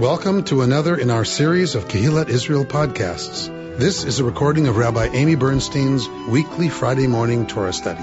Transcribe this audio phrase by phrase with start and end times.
[0.00, 3.48] Welcome to another in our series of Kehillat Israel podcasts.
[3.76, 8.00] This is a recording of Rabbi Amy Bernstein's weekly Friday morning Torah study.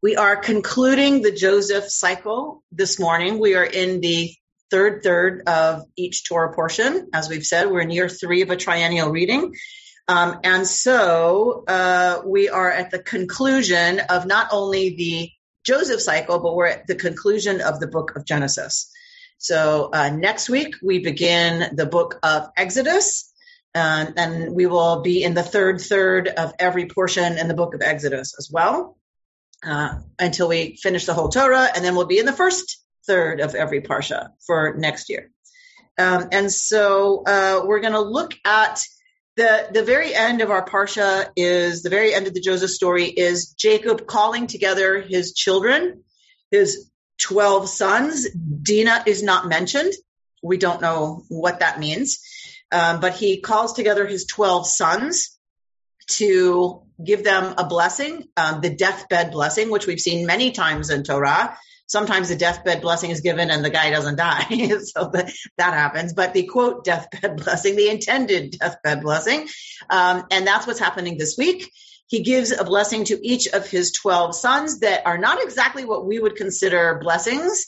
[0.00, 3.40] We are concluding the Joseph cycle this morning.
[3.40, 4.32] We are in the
[4.70, 7.08] third third of each Torah portion.
[7.12, 9.52] As we've said, we're in year three of a triennial reading.
[10.06, 15.32] Um, and so uh, we are at the conclusion of not only the
[15.64, 18.90] Joseph cycle, but we're at the conclusion of the book of Genesis.
[19.38, 23.32] So uh, next week we begin the book of Exodus,
[23.74, 27.74] uh, and we will be in the third third of every portion in the book
[27.74, 28.98] of Exodus as well,
[29.64, 33.40] uh, until we finish the whole Torah, and then we'll be in the first third
[33.40, 35.30] of every parsha for next year.
[35.98, 38.82] Um, and so uh, we're going to look at
[39.40, 43.06] the the very end of our parsha is the very end of the Joseph story
[43.06, 46.04] is Jacob calling together his children,
[46.50, 48.28] his twelve sons.
[48.30, 49.94] Dinah is not mentioned.
[50.42, 52.20] We don't know what that means,
[52.70, 55.38] um, but he calls together his twelve sons
[56.18, 61.02] to give them a blessing, um, the deathbed blessing, which we've seen many times in
[61.02, 61.56] Torah
[61.90, 64.44] sometimes the deathbed blessing is given and the guy doesn't die.
[64.84, 66.12] so that, that happens.
[66.12, 69.48] But the quote deathbed blessing, the intended deathbed blessing,
[69.90, 71.70] um, and that's what's happening this week.
[72.06, 76.06] He gives a blessing to each of his 12 sons that are not exactly what
[76.06, 77.66] we would consider blessings.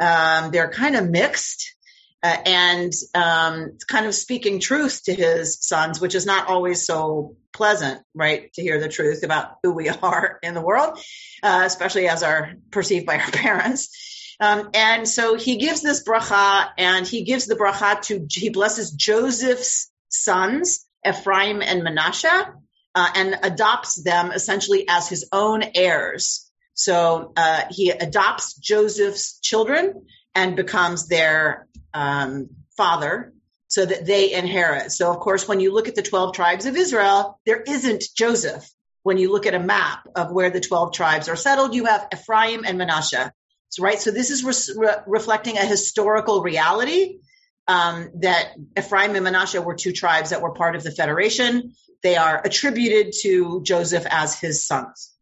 [0.00, 1.74] Um, they're kind of mixed
[2.22, 7.36] uh, and um, kind of speaking truth to his sons, which is not always so
[7.52, 10.98] pleasant, right, to hear the truth about who we are in the world,
[11.42, 14.36] uh, especially as are perceived by our parents.
[14.40, 18.90] Um, and so he gives this bracha, and he gives the bracha to he blesses
[18.90, 22.54] Joseph's sons, Ephraim and Manasseh,
[22.94, 26.50] uh, and adopts them essentially as his own heirs.
[26.74, 33.32] So uh, he adopts Joseph's children and becomes their um, father
[33.72, 34.92] so that they inherit.
[34.92, 38.68] So, of course, when you look at the 12 tribes of Israel, there isn't Joseph.
[39.02, 42.06] When you look at a map of where the 12 tribes are settled, you have
[42.12, 43.32] Ephraim and Manasseh.
[43.70, 43.98] So, right?
[43.98, 44.44] So, this is
[44.76, 47.20] re- reflecting a historical reality
[47.66, 51.72] um, that Ephraim and Manasseh were two tribes that were part of the federation.
[52.02, 55.12] They are attributed to Joseph as his sons.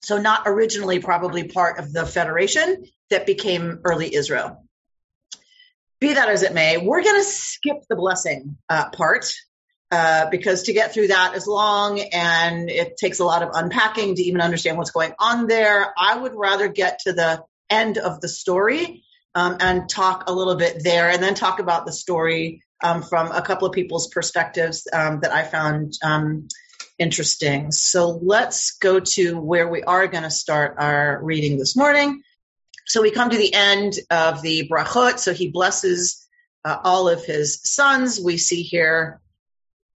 [0.00, 4.64] So, not originally probably part of the federation that became early Israel
[6.00, 9.32] be that as it may, we're going to skip the blessing uh, part
[9.90, 14.14] uh, because to get through that is long and it takes a lot of unpacking
[14.14, 15.92] to even understand what's going on there.
[15.98, 20.56] I would rather get to the end of the story um, and talk a little
[20.56, 24.86] bit there and then talk about the story um, from a couple of people's perspectives
[24.92, 26.48] um, that I found um,
[26.98, 27.72] interesting.
[27.72, 32.22] So let's go to where we are going to start our reading this morning.
[32.90, 35.20] So we come to the end of the brachot.
[35.20, 36.26] So he blesses
[36.64, 38.20] uh, all of his sons.
[38.20, 39.20] We see here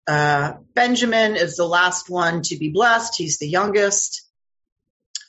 [0.05, 3.15] uh, Benjamin is the last one to be blessed.
[3.17, 4.29] He's the youngest.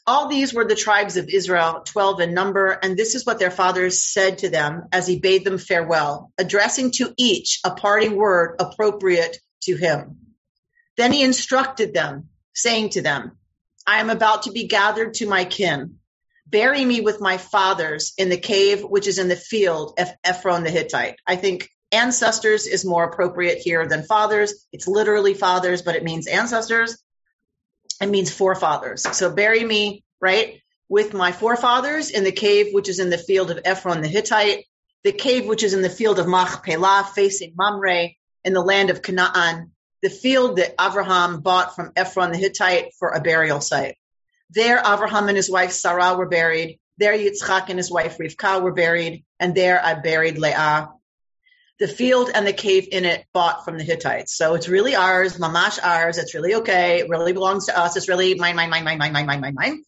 [0.07, 3.51] All these were the tribes of Israel, 12 in number, and this is what their
[3.51, 8.57] fathers said to them as he bade them farewell, addressing to each a parting word
[8.61, 10.19] appropriate to him.
[10.99, 13.39] Then he instructed them, saying to them,
[13.87, 16.01] I am about to be gathered to my kin
[16.55, 20.63] bury me with my fathers in the cave which is in the field of Ephron
[20.63, 21.17] the Hittite.
[21.27, 24.65] I think ancestors is more appropriate here than fathers.
[24.73, 26.97] It's literally fathers, but it means ancestors.
[28.01, 29.03] It means forefathers.
[29.17, 33.51] So bury me, right, with my forefathers in the cave which is in the field
[33.51, 34.65] of Ephron the Hittite,
[35.03, 38.11] the cave which is in the field of Machpelah facing Mamre
[38.45, 39.73] in the land of Canaan,
[40.03, 43.97] the field that Abraham bought from Ephron the Hittite for a burial site.
[44.55, 46.79] There, Avraham and his wife Sarah were buried.
[46.99, 49.25] There, Yitzchak and his wife Rivka were buried.
[49.41, 50.91] And there, I buried Leah.
[51.81, 54.37] The field and the cave in it bought from the Hittites.
[54.37, 56.19] So it's really ours, mamash ours.
[56.19, 57.01] It's really okay.
[57.01, 57.97] It really belongs to us.
[57.97, 59.83] It's really mine, mine, mine, mine, mine, mine, mine, mine, mine.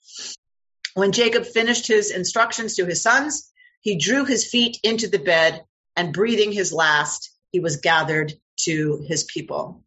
[0.95, 3.53] When Jacob finished his instructions to his sons,
[3.83, 5.63] he drew his feet into the bed
[5.95, 9.85] and breathing his last, he was gathered to his people.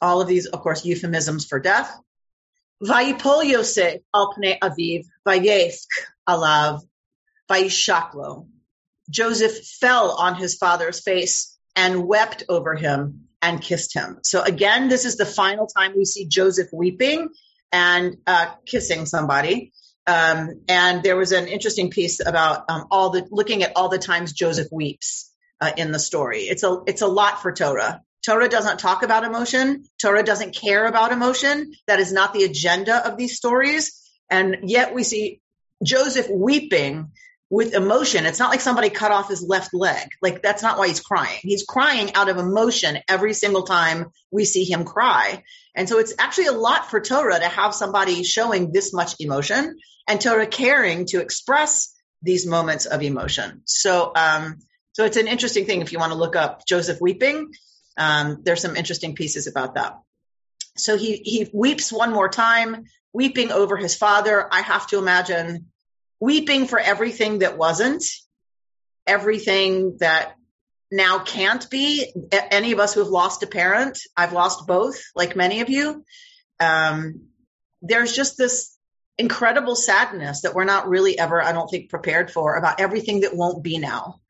[0.00, 1.92] All of these, of course, euphemisms for death.
[2.82, 5.86] Vayipol Yosef al pnei aviv, vayesk
[6.28, 6.82] alav,
[7.50, 8.48] vayishaklo.
[9.08, 14.18] Joseph fell on his father's face and wept over him and kissed him.
[14.22, 17.28] So again, this is the final time we see Joseph weeping
[17.72, 19.72] and uh, kissing somebody.
[20.06, 23.98] Um, and there was an interesting piece about um, all the looking at all the
[23.98, 26.42] times Joseph weeps uh, in the story.
[26.42, 28.02] It's a it's a lot for Torah.
[28.26, 29.84] Torah doesn't talk about emotion.
[30.02, 31.72] Torah doesn't care about emotion.
[31.86, 34.02] That is not the agenda of these stories.
[34.28, 35.40] And yet we see
[35.84, 37.12] Joseph weeping
[37.48, 38.26] with emotion.
[38.26, 40.08] It's not like somebody cut off his left leg.
[40.20, 41.38] Like that's not why he's crying.
[41.42, 45.44] He's crying out of emotion every single time we see him cry.
[45.76, 49.78] And so it's actually a lot for Torah to have somebody showing this much emotion
[50.08, 53.62] and Torah caring to express these moments of emotion.
[53.66, 54.58] So, um,
[54.94, 57.52] so it's an interesting thing if you want to look up Joseph weeping.
[57.96, 59.98] Um, there's some interesting pieces about that.
[60.76, 64.46] So he he weeps one more time, weeping over his father.
[64.52, 65.66] I have to imagine
[66.20, 68.04] weeping for everything that wasn't,
[69.06, 70.36] everything that
[70.90, 72.12] now can't be.
[72.32, 76.04] Any of us who have lost a parent, I've lost both, like many of you.
[76.60, 77.28] Um,
[77.82, 78.76] there's just this
[79.18, 83.36] incredible sadness that we're not really ever, I don't think, prepared for about everything that
[83.36, 84.20] won't be now,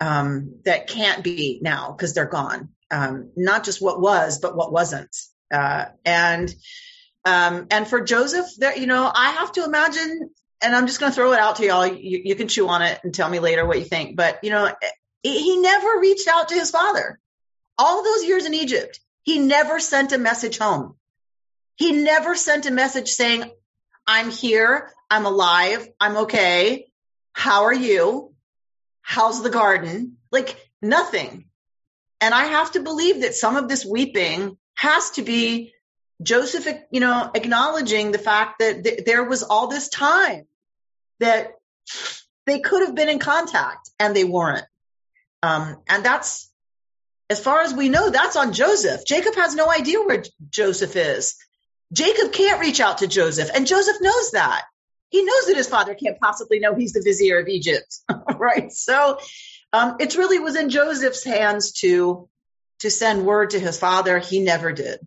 [0.00, 2.70] um, that can't be now because they're gone.
[2.90, 5.14] Um, not just what was, but what wasn't.
[5.52, 6.52] Uh, and
[7.24, 10.30] um, and for Joseph, there, you know, I have to imagine
[10.62, 11.86] and I'm just going to throw it out to y'all.
[11.86, 14.16] You, you, can chew on it and tell me later what you think.
[14.16, 14.70] But, you know,
[15.22, 17.18] he never reached out to his father.
[17.78, 20.96] All those years in Egypt, he never sent a message home.
[21.76, 23.50] He never sent a message saying,
[24.06, 24.92] I'm here.
[25.10, 25.88] I'm alive.
[25.98, 26.90] I'm okay.
[27.32, 28.34] How are you?
[29.00, 30.18] How's the garden?
[30.30, 31.46] Like nothing.
[32.20, 35.72] And I have to believe that some of this weeping has to be
[36.22, 40.46] Joseph, you know, acknowledging the fact that th- there was all this time
[41.18, 41.52] that
[42.46, 44.64] they could have been in contact and they weren't.
[45.42, 46.50] Um, and that's,
[47.30, 49.04] as far as we know, that's on Joseph.
[49.06, 51.36] Jacob has no idea where Joseph is.
[51.92, 54.64] Jacob can't reach out to Joseph, and Joseph knows that.
[55.08, 57.98] He knows that his father can't possibly know he's the vizier of Egypt,
[58.36, 58.70] right?
[58.72, 59.18] So
[59.72, 62.28] um, it really was in Joseph's hands to
[62.80, 64.18] to send word to his father.
[64.18, 65.00] He never did.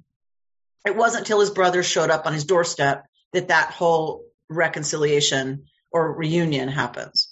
[0.85, 6.13] It wasn't until his brothers showed up on his doorstep that that whole reconciliation or
[6.13, 7.29] reunion happens.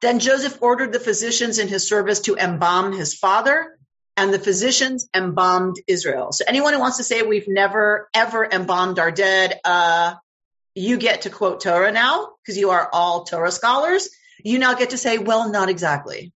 [0.00, 3.78] Then Joseph ordered the physicians in his service to embalm his father,
[4.16, 6.32] and the physicians embalmed Israel.
[6.32, 10.14] So anyone who wants to say we've never ever embalmed our dead, uh,
[10.74, 14.10] you get to quote Torah now because you are all Torah scholars.
[14.42, 16.32] You now get to say, well, not exactly,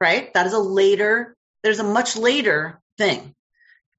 [0.00, 0.32] right?
[0.34, 3.34] That is a later, there's a much later thing.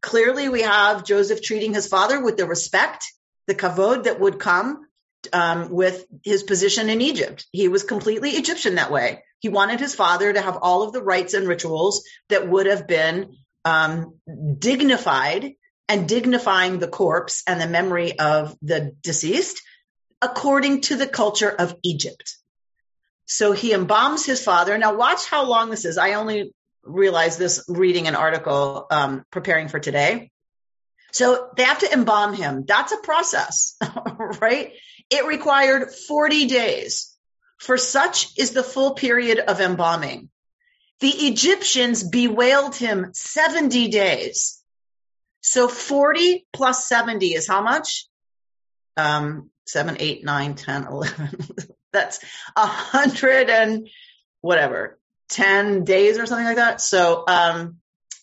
[0.02, 3.06] Clearly, we have Joseph treating his father with the respect,
[3.48, 4.88] the kavod that would come
[5.34, 7.46] um, with his position in Egypt.
[7.52, 9.24] He was completely Egyptian that way.
[9.40, 12.88] He wanted his father to have all of the rites and rituals that would have
[12.88, 14.20] been um,
[14.58, 15.54] dignified
[15.88, 19.62] and dignifying the corpse and the memory of the deceased
[20.22, 22.36] according to the culture of Egypt.
[23.32, 24.76] So he embalms his father.
[24.80, 26.00] Now, watch how long this is.
[26.00, 26.52] I only
[26.84, 30.32] realized this reading an article um, preparing for today.
[31.12, 32.66] So they have to embalm him.
[32.68, 33.78] That's a process,
[34.42, 34.74] right?
[35.12, 37.16] It required 40 days.
[37.60, 40.30] For such is the full period of embalming.
[41.00, 44.60] The Egyptians bewailed him 70 days.
[45.42, 48.08] So 40 plus 70 is how much?
[48.98, 51.38] Um, 7, 8, 9, 10, 11.
[51.92, 52.20] That's
[52.56, 53.90] a hundred and
[54.42, 55.00] whatever,
[55.30, 56.82] 10 days or something like that.
[56.82, 57.78] So, um,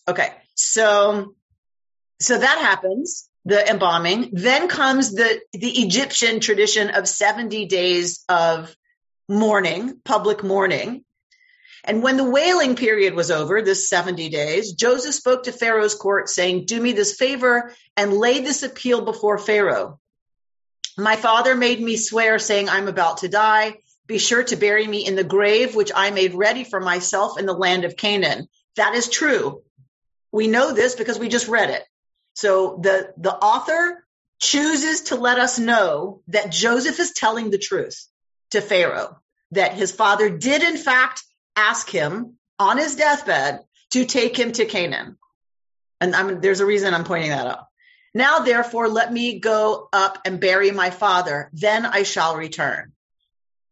[0.07, 0.29] okay.
[0.55, 1.35] So,
[2.19, 4.31] so that happens the embalming.
[4.33, 8.75] Then comes the, the Egyptian tradition of 70 days of
[9.29, 11.03] mourning, public mourning.
[11.83, 16.27] And when the wailing period was over, this 70 days, Joseph spoke to Pharaoh's court
[16.27, 19.99] saying, do me this favor and lay this appeal before Pharaoh.
[20.97, 23.77] My father made me swear saying, I'm about to die.
[24.07, 27.45] Be sure to bury me in the grave, which I made ready for myself in
[27.45, 28.47] the land of Canaan.
[28.77, 29.61] That is true.
[30.31, 31.83] We know this because we just read it.
[32.33, 34.03] So the, the author
[34.39, 38.07] chooses to let us know that Joseph is telling the truth
[38.51, 39.19] to Pharaoh,
[39.51, 41.23] that his father did in fact
[41.55, 43.61] ask him on his deathbed
[43.91, 45.17] to take him to Canaan.
[45.99, 47.65] And I'm, there's a reason I'm pointing that out.
[48.17, 51.51] Now, therefore, let me go up and bury my father.
[51.53, 52.93] Then I shall return.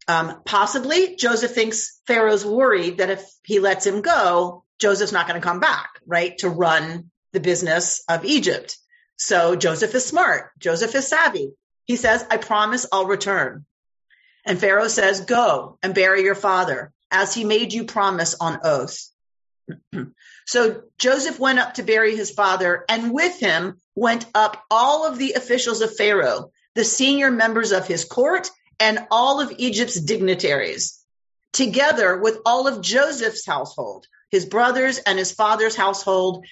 [0.08, 5.42] Um, possibly Joseph thinks Pharaoh's worried that if he lets him go, Joseph's not going
[5.42, 6.38] to come back, right?
[6.40, 8.78] To run the business of Egypt.
[9.16, 10.52] So Joseph is smart.
[10.60, 11.54] Joseph is savvy.
[11.86, 13.66] He says, I promise I'll return.
[14.46, 19.10] And Pharaoh says, go and bury your father as he made you promise on oath.
[20.46, 25.18] so Joseph went up to bury his father and with him went up all of
[25.18, 31.04] the officials of Pharaoh, the senior members of his court and all of Egypt's dignitaries,
[31.52, 36.46] together with all of Joseph's household, his brothers and his father's household,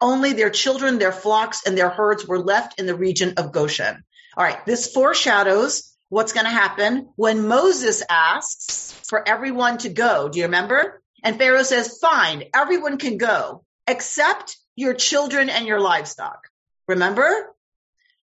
[0.00, 4.04] only their children, their flocks, and their herds were left in the region of Goshen.
[4.36, 10.28] All right, this foreshadows what's going to happen when Moses asks for everyone to go.
[10.28, 11.02] Do you remember?
[11.26, 16.46] And Pharaoh says, fine, everyone can go except your children and your livestock.
[16.86, 17.52] Remember?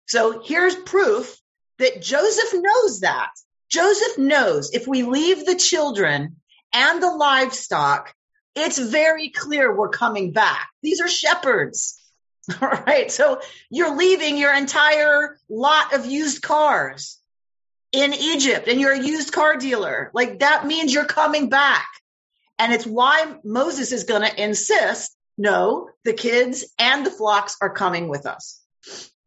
[0.07, 1.37] So here's proof
[1.81, 3.31] that Joseph knows that.
[3.69, 6.37] Joseph knows if we leave the children
[6.73, 8.15] and the livestock,
[8.55, 10.69] it's very clear we're coming back.
[10.81, 12.01] These are shepherds.
[12.63, 13.11] All right.
[13.11, 17.19] So you're leaving your entire lot of used cars
[17.91, 20.13] in Egypt and you're a used car dealer.
[20.15, 21.89] Like that means you're coming back.
[22.63, 27.75] And it's why Moses is going to insist no, the kids and the flocks are
[27.75, 28.61] coming with us.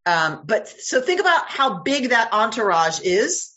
[0.06, 3.52] Um, but so think about how big that entourage is.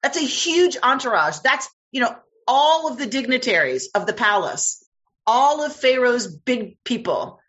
[0.00, 1.38] That's a huge entourage.
[1.38, 2.14] That's, you know,
[2.46, 4.86] all of the dignitaries of the palace,
[5.26, 7.40] all of Pharaoh's big people,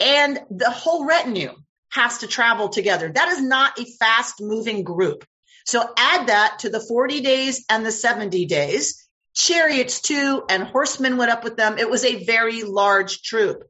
[0.00, 1.52] and the whole retinue
[1.90, 3.12] has to travel together.
[3.12, 5.26] That is not a fast moving group.
[5.66, 9.03] So add that to the 40 days and the 70 days.
[9.34, 11.78] Chariots too, and horsemen went up with them.
[11.78, 13.64] It was a very large troop.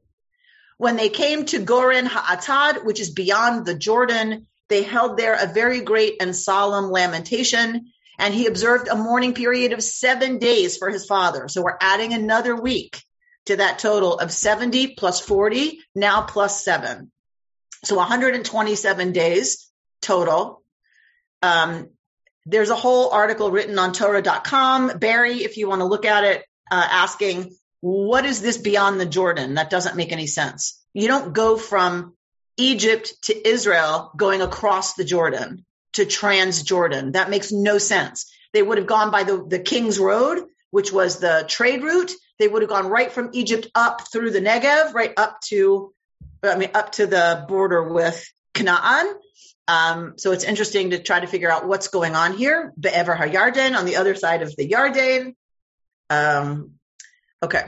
[0.77, 5.51] When they came to Goren Ha'atad, which is beyond the Jordan, they held there a
[5.51, 7.91] very great and solemn lamentation.
[8.17, 11.47] And he observed a mourning period of seven days for his father.
[11.47, 13.01] So we're adding another week
[13.45, 17.11] to that total of 70 plus 40, now plus seven.
[17.83, 19.69] So 127 days
[20.01, 20.63] total.
[21.41, 21.89] Um,
[22.45, 24.99] there's a whole article written on Torah.com.
[24.99, 29.05] Barry, if you want to look at it, uh, asking, what is this beyond the
[29.05, 29.55] Jordan?
[29.55, 30.81] That doesn't make any sense.
[30.93, 32.13] You don't go from
[32.57, 37.13] Egypt to Israel going across the Jordan to Transjordan.
[37.13, 38.31] That makes no sense.
[38.53, 42.11] They would have gone by the, the King's Road, which was the trade route.
[42.39, 45.93] They would have gone right from Egypt up through the Negev, right up to,
[46.43, 49.13] I mean, up to the border with Canaan.
[49.67, 52.71] Um, so it's interesting to try to figure out what's going on here.
[52.79, 55.35] Be'ever HaYarden on the other side of the Yarden.
[56.09, 56.73] Um,
[57.41, 57.63] okay.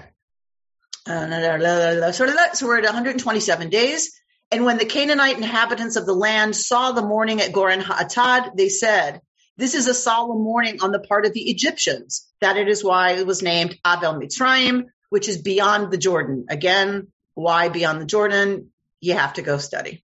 [2.55, 4.11] So we're at 127 days.
[4.51, 8.69] And when the Canaanite inhabitants of the land saw the mourning at Goren Ha'atad, they
[8.69, 9.21] said,
[9.57, 12.27] this is a solemn mourning on the part of the Egyptians.
[12.41, 16.45] That it is why it was named Abel Mitzrayim, which is beyond the Jordan.
[16.49, 18.71] Again, why beyond the Jordan?
[19.01, 20.03] You have to go study.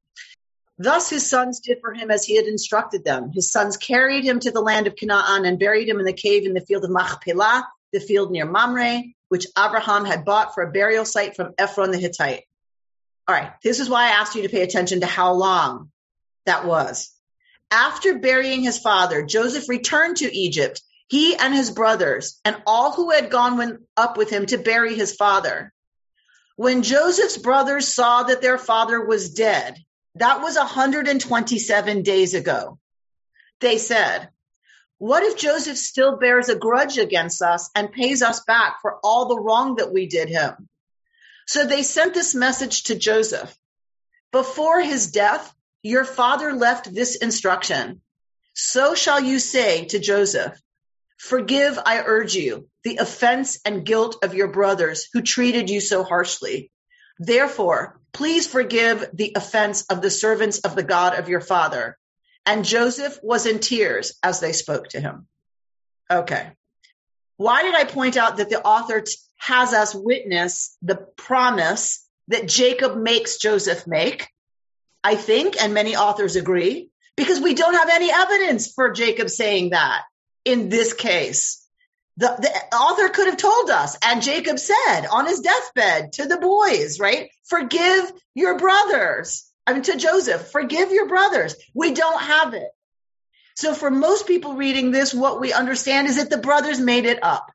[0.84, 3.32] Thus his sons did for him as he had instructed them.
[3.32, 6.46] His sons carried him to the land of Canaan and buried him in the cave
[6.46, 10.72] in the field of Machpelah, the field near Mamre, which Abraham had bought for a
[10.74, 12.44] burial site from Ephron the Hittite.
[13.30, 15.90] All right, this is why I asked you to pay attention to how long
[16.46, 17.14] that was.
[17.72, 23.12] After burying his father, Joseph returned to Egypt, he and his brothers, and all who
[23.12, 25.72] had gone up with him to bury his father.
[26.58, 29.78] When Joseph's brothers saw that their father was dead,
[30.16, 32.78] that was 127 days ago.
[33.60, 34.30] They said,
[34.98, 39.28] what if Joseph still bears a grudge against us and pays us back for all
[39.28, 40.70] the wrong that we did him?
[41.48, 43.54] So they sent this message to Joseph.
[44.32, 48.02] Before his death, your father left this instruction.
[48.54, 50.58] So shall you say to Joseph,
[51.18, 56.04] forgive, I urge you, the offense and guilt of your brothers who treated you so
[56.04, 56.72] harshly.
[57.20, 61.98] Therefore, please forgive the offense of the servants of the God of your father.
[62.46, 65.28] And Joseph was in tears as they spoke to him.
[66.12, 66.52] Okay.
[67.38, 69.04] Why did I point out that the author
[69.38, 74.30] has us witness the promise that Jacob makes Joseph make?
[75.04, 79.72] I think, and many authors agree, because we don't have any evidence for Jacob saying
[79.72, 80.04] that
[80.46, 81.63] in this case.
[82.18, 86.38] The, the author could have told us, and Jacob said on his deathbed to the
[86.38, 87.32] boys, right?
[87.46, 89.50] Forgive your brothers.
[89.66, 91.56] I mean, to Joseph, forgive your brothers.
[91.74, 92.70] We don't have it.
[93.56, 97.24] So for most people reading this, what we understand is that the brothers made it
[97.24, 97.52] up.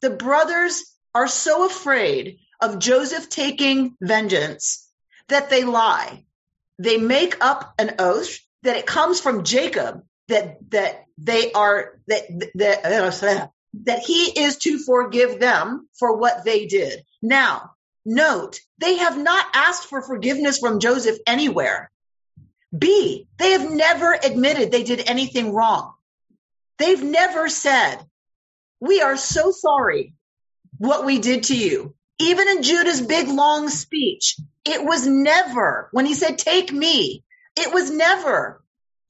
[0.00, 4.88] The brothers are so afraid of Joseph taking vengeance
[5.28, 6.24] that they lie.
[6.78, 12.50] They make up an oath that it comes from Jacob that that they are that
[12.54, 13.50] that
[13.84, 17.04] that he is to forgive them for what they did.
[17.22, 17.72] Now,
[18.04, 21.90] note, they have not asked for forgiveness from Joseph anywhere.
[22.76, 25.94] B, they have never admitted they did anything wrong.
[26.78, 27.98] They've never said,
[28.80, 30.14] we are so sorry
[30.76, 31.94] what we did to you.
[32.20, 37.24] Even in Judah's big long speech, it was never when he said, take me,
[37.56, 38.62] it was never.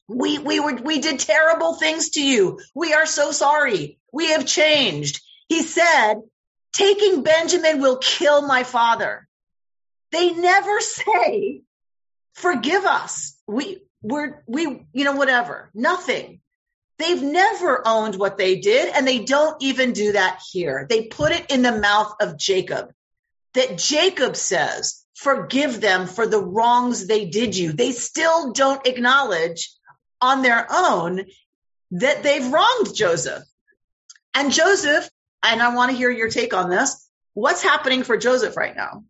[0.08, 2.60] We, we were, we did terrible things to you.
[2.74, 3.98] We are so sorry.
[4.12, 5.20] We have changed.
[5.48, 6.22] He said,
[6.72, 9.28] taking Benjamin will kill my father.
[10.10, 11.62] They never say,
[12.34, 13.36] forgive us.
[13.46, 16.40] We, we're, we, you know, whatever, nothing.
[16.98, 20.86] They've never owned what they did, and they don't even do that here.
[20.88, 22.92] They put it in the mouth of Jacob.
[23.54, 27.72] That Jacob says, forgive them for the wrongs they did you.
[27.72, 29.70] They still don't acknowledge
[30.20, 31.24] on their own
[31.92, 33.42] that they've wronged Joseph.
[34.34, 35.08] And Joseph,
[35.42, 37.08] and I want to hear your take on this.
[37.34, 39.04] What's happening for Joseph right now?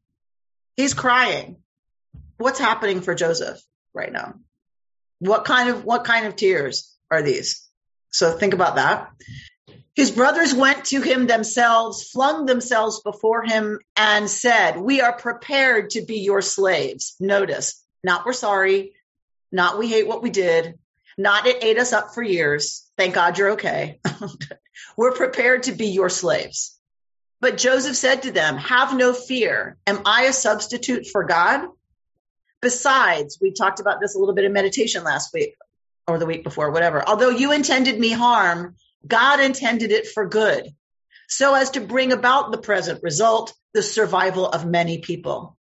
[0.77, 1.57] He's crying.
[2.37, 3.61] What's happening for Joseph
[3.95, 4.35] right now?
[5.19, 7.69] What kind of, what kind of tears are these?
[8.11, 9.11] So think about that.
[9.95, 15.91] His brothers went to him themselves, flung themselves before him, and said, We are prepared
[15.91, 17.17] to be your slaves.
[17.19, 18.93] Notice, not we're sorry,
[19.51, 20.79] not we hate what we did,
[21.19, 22.89] not it ate us up for years.
[22.97, 24.01] Thank God you're okay.
[24.97, 26.79] we're prepared to be your slaves.
[27.41, 29.77] But Joseph said to them, Have no fear.
[29.87, 31.69] Am I a substitute for God?
[32.61, 35.55] Besides, we talked about this a little bit in meditation last week
[36.07, 37.07] or the week before, whatever.
[37.07, 40.69] Although you intended me harm, God intended it for good,
[41.29, 45.57] so as to bring about the present result, the survival of many people.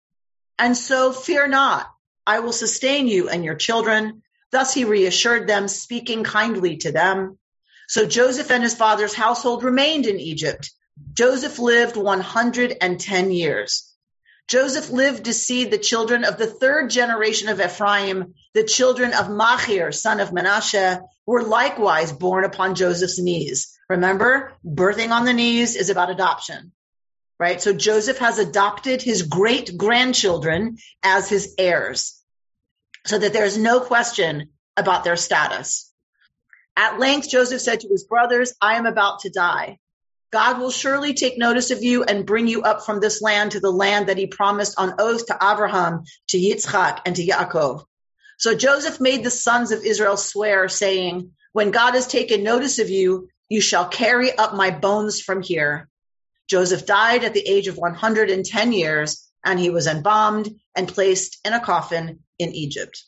[0.58, 1.86] And so fear not,
[2.26, 4.22] I will sustain you and your children.
[4.54, 7.40] Thus he reassured them, speaking kindly to them.
[7.88, 10.70] So Joseph and his father's household remained in Egypt.
[11.12, 13.92] Joseph lived 110 years.
[14.46, 19.28] Joseph lived to see the children of the third generation of Ephraim, the children of
[19.28, 23.76] Machir, son of Manasseh, were likewise born upon Joseph's knees.
[23.88, 26.70] Remember, birthing on the knees is about adoption,
[27.40, 27.60] right?
[27.60, 32.23] So Joseph has adopted his great grandchildren as his heirs
[33.06, 35.92] so that there's no question about their status.
[36.76, 39.78] At length, Joseph said to his brothers, I am about to die.
[40.32, 43.60] God will surely take notice of you and bring you up from this land to
[43.60, 47.84] the land that he promised on oath to Abraham, to Yitzchak, and to Yaakov.
[48.38, 52.90] So Joseph made the sons of Israel swear, saying, When God has taken notice of
[52.90, 55.88] you, you shall carry up my bones from here.
[56.48, 61.52] Joseph died at the age of 110 years, and he was embalmed and placed in
[61.52, 63.04] a coffin in Egypt.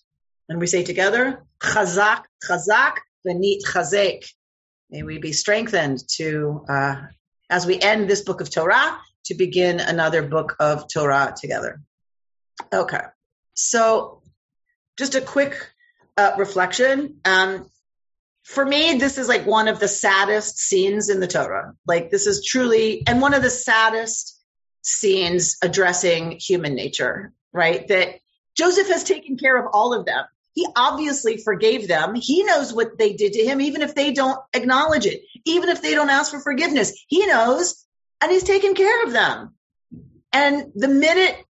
[0.48, 4.24] And we say together, Chazak, Chazak, Benit Chazek.
[4.90, 6.96] May we be strengthened to, uh,
[7.50, 11.80] as we end this book of Torah, to begin another book of Torah together.
[12.72, 13.00] Okay.
[13.54, 14.22] So
[14.96, 15.70] just a quick
[16.16, 17.16] uh, reflection.
[17.24, 17.68] Um,
[18.44, 21.74] for me, this is like one of the saddest scenes in the Torah.
[21.86, 24.40] Like this is truly, and one of the saddest
[24.82, 27.88] scenes addressing human nature, right?
[27.88, 28.20] That
[28.56, 30.24] Joseph has taken care of all of them.
[30.52, 32.14] He obviously forgave them.
[32.14, 35.82] He knows what they did to him, even if they don't acknowledge it, even if
[35.82, 37.04] they don't ask for forgiveness.
[37.08, 37.84] He knows
[38.22, 39.54] and he's taken care of them.
[40.32, 41.44] And the minute,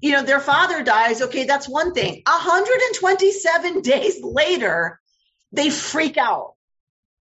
[0.00, 2.22] you know, their father dies, okay, that's one thing.
[2.24, 5.00] 127 days later,
[5.50, 6.54] they freak out.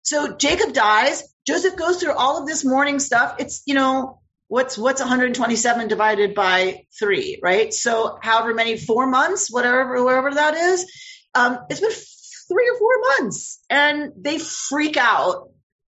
[0.02, 1.22] So Jacob dies.
[1.46, 3.36] Joseph goes through all of this mourning stuff.
[3.38, 4.17] It's, you know,
[4.48, 7.72] what's what's 127 divided by three, right?
[7.72, 10.90] So however many four months, whatever whatever that is,
[11.34, 15.50] um, it's been three or four months, and they freak out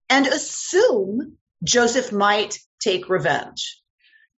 [0.09, 3.81] and assume Joseph might take revenge.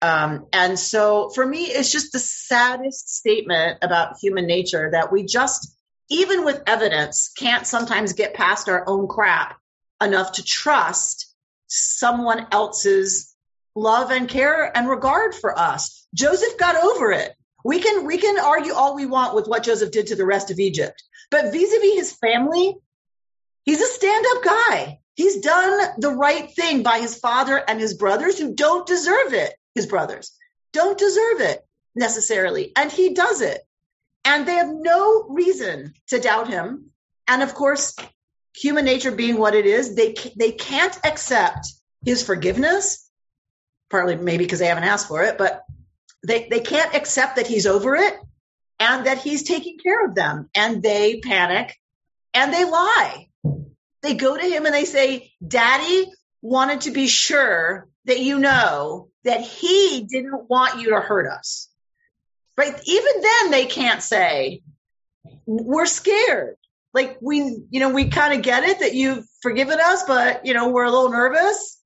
[0.00, 5.24] Um, and so for me, it's just the saddest statement about human nature that we
[5.24, 5.74] just,
[6.08, 9.56] even with evidence, can't sometimes get past our own crap
[10.00, 11.34] enough to trust
[11.66, 13.34] someone else's
[13.78, 16.06] love and care and regard for us.
[16.14, 17.32] Joseph got over it.
[17.64, 20.50] We can we can argue all we want with what Joseph did to the rest
[20.50, 22.76] of Egypt, but vis-a-vis his family,
[23.64, 25.00] he's a stand-up guy.
[25.14, 29.54] He's done the right thing by his father and his brothers who don't deserve it.
[29.74, 30.32] His brothers
[30.72, 33.60] don't deserve it necessarily, and he does it.
[34.24, 36.90] And they have no reason to doubt him.
[37.26, 37.96] And of course,
[38.56, 41.72] human nature being what it is, they they can't accept
[42.04, 43.07] his forgiveness
[43.90, 45.64] partly maybe because they haven't asked for it, but
[46.26, 48.14] they, they can't accept that he's over it
[48.80, 50.48] and that he's taking care of them.
[50.54, 51.76] And they panic
[52.34, 53.28] and they lie.
[54.02, 56.10] They go to him and they say, Daddy
[56.42, 61.68] wanted to be sure that you know that he didn't want you to hurt us.
[62.56, 62.74] Right?
[62.84, 64.62] Even then, they can't say,
[65.46, 66.56] We're scared.
[66.94, 67.38] Like, we,
[67.70, 70.84] you know, we kind of get it that you've forgiven us, but, you know, we're
[70.84, 71.77] a little nervous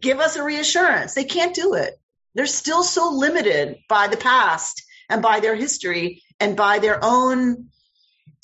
[0.00, 1.14] give us a reassurance.
[1.14, 1.98] They can't do it.
[2.34, 7.68] They're still so limited by the past and by their history and by their own,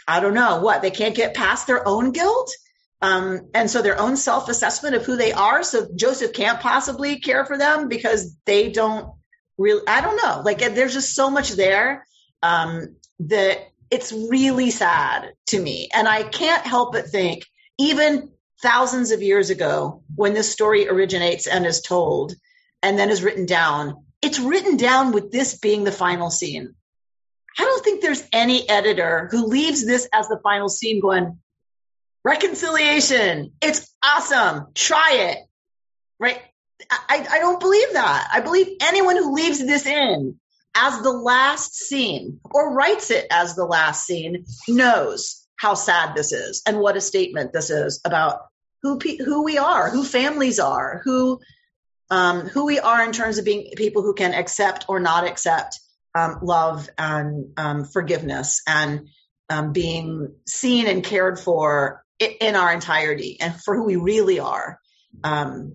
[0.07, 2.53] I don't know what, they can't get past their own guilt.
[3.01, 5.63] Um, and so their own self assessment of who they are.
[5.63, 9.15] So Joseph can't possibly care for them because they don't
[9.57, 10.43] really, I don't know.
[10.45, 12.05] Like there's just so much there
[12.43, 13.59] um, that
[13.91, 15.89] it's really sad to me.
[15.95, 17.45] And I can't help but think,
[17.79, 18.31] even
[18.63, 22.35] thousands of years ago when this story originates and is told
[22.83, 26.75] and then is written down, it's written down with this being the final scene.
[27.59, 31.39] I don't think there's any editor who leaves this as the final scene going,
[32.25, 33.53] reconciliation.
[33.61, 34.67] It's awesome.
[34.75, 35.39] Try it.
[36.21, 36.41] Right.
[36.91, 38.29] I, I don't believe that.
[38.33, 40.39] I believe anyone who leaves this in
[40.75, 46.33] as the last scene or writes it as the last scene knows how sad this
[46.33, 48.47] is and what a statement this is about
[48.83, 51.41] who who we are, who families are, who
[52.11, 55.79] um, who we are in terms of being people who can accept or not accept
[56.15, 59.09] um, love and um, forgiveness and
[59.51, 64.81] um, being seen and cared for in our entirety and for who we really are.
[65.23, 65.75] Um,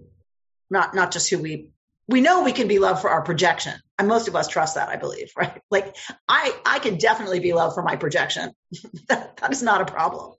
[0.69, 1.72] not not just who we
[2.07, 3.73] we know we can be loved for our projection.
[3.97, 5.61] And most of us trust that i believe right?
[5.71, 5.95] Like
[6.27, 8.51] i i can definitely be loved for my projection.
[9.09, 10.33] That, that is not a problem.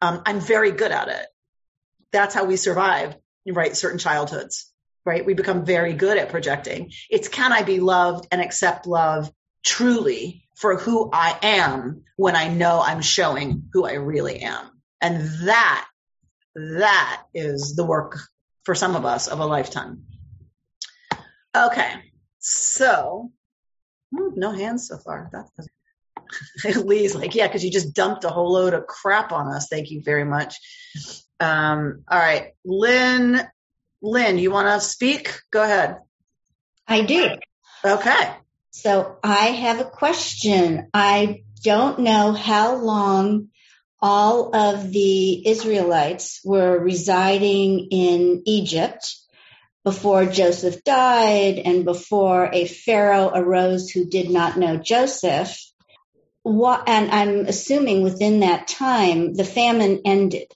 [0.00, 1.26] Um, i'm very good at it.
[2.12, 4.70] That's how we survive right certain childhoods
[5.04, 5.24] right?
[5.24, 6.92] We become very good at projecting.
[7.10, 9.30] It's can i be loved and accept love
[9.64, 14.70] truly for who i am when i know i'm showing who i really am?
[15.00, 15.86] And that
[16.54, 18.18] that is the work
[18.64, 20.04] for some of us of a lifetime.
[21.56, 21.92] Okay,
[22.38, 23.30] so
[24.10, 25.30] no hands so far.
[25.32, 25.50] That's
[26.76, 29.68] Lee's like, yeah, because you just dumped a whole load of crap on us.
[29.68, 30.56] Thank you very much.
[31.40, 33.40] Um, all right, Lynn.
[34.02, 35.34] Lynn, you want to speak?
[35.50, 35.98] Go ahead.
[36.86, 37.28] I do.
[37.84, 38.30] Okay.
[38.70, 40.88] So I have a question.
[40.92, 43.48] I don't know how long
[44.00, 49.16] all of the Israelites were residing in Egypt
[49.84, 55.56] before Joseph died and before a Pharaoh arose who did not know Joseph.
[56.44, 60.52] And I'm assuming within that time, the famine ended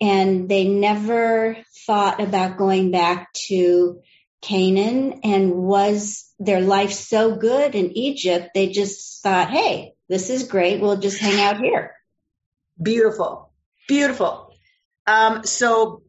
[0.00, 4.00] and they never thought about going back to
[4.42, 10.44] Canaan and was their life so good in Egypt, they just thought, hey, this is
[10.44, 10.80] great.
[10.80, 11.94] We'll just hang out here.
[12.80, 13.50] Beautiful.
[13.88, 14.54] Beautiful.
[15.06, 16.02] Um, so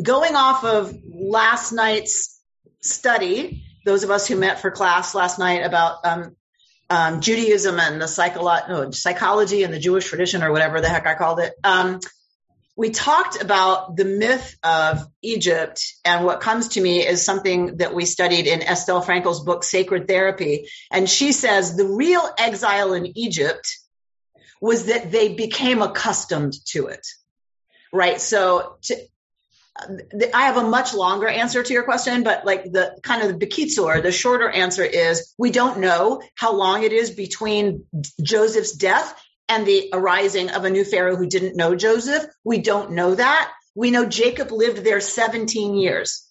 [0.00, 2.40] going off of last night's
[2.80, 6.36] study, those of us who met for class last night about um,
[6.88, 11.06] um, Judaism and the psycholo- no, psychology and the Jewish tradition or whatever the heck
[11.06, 11.54] I called it.
[11.64, 12.00] Um,
[12.76, 17.94] we talked about the myth of Egypt, and what comes to me is something that
[17.94, 20.68] we studied in Estelle Frankel's book, Sacred Therapy.
[20.90, 23.78] And she says the real exile in Egypt
[24.60, 27.06] was that they became accustomed to it.
[27.92, 28.20] Right.
[28.20, 28.96] So to,
[29.74, 33.46] I have a much longer answer to your question, but like the kind of the
[33.46, 37.86] bekitzur, the shorter answer is we don't know how long it is between
[38.22, 42.24] Joseph's death and the arising of a new Pharaoh who didn't know Joseph.
[42.44, 43.50] We don't know that.
[43.74, 46.28] We know Jacob lived there 17 years.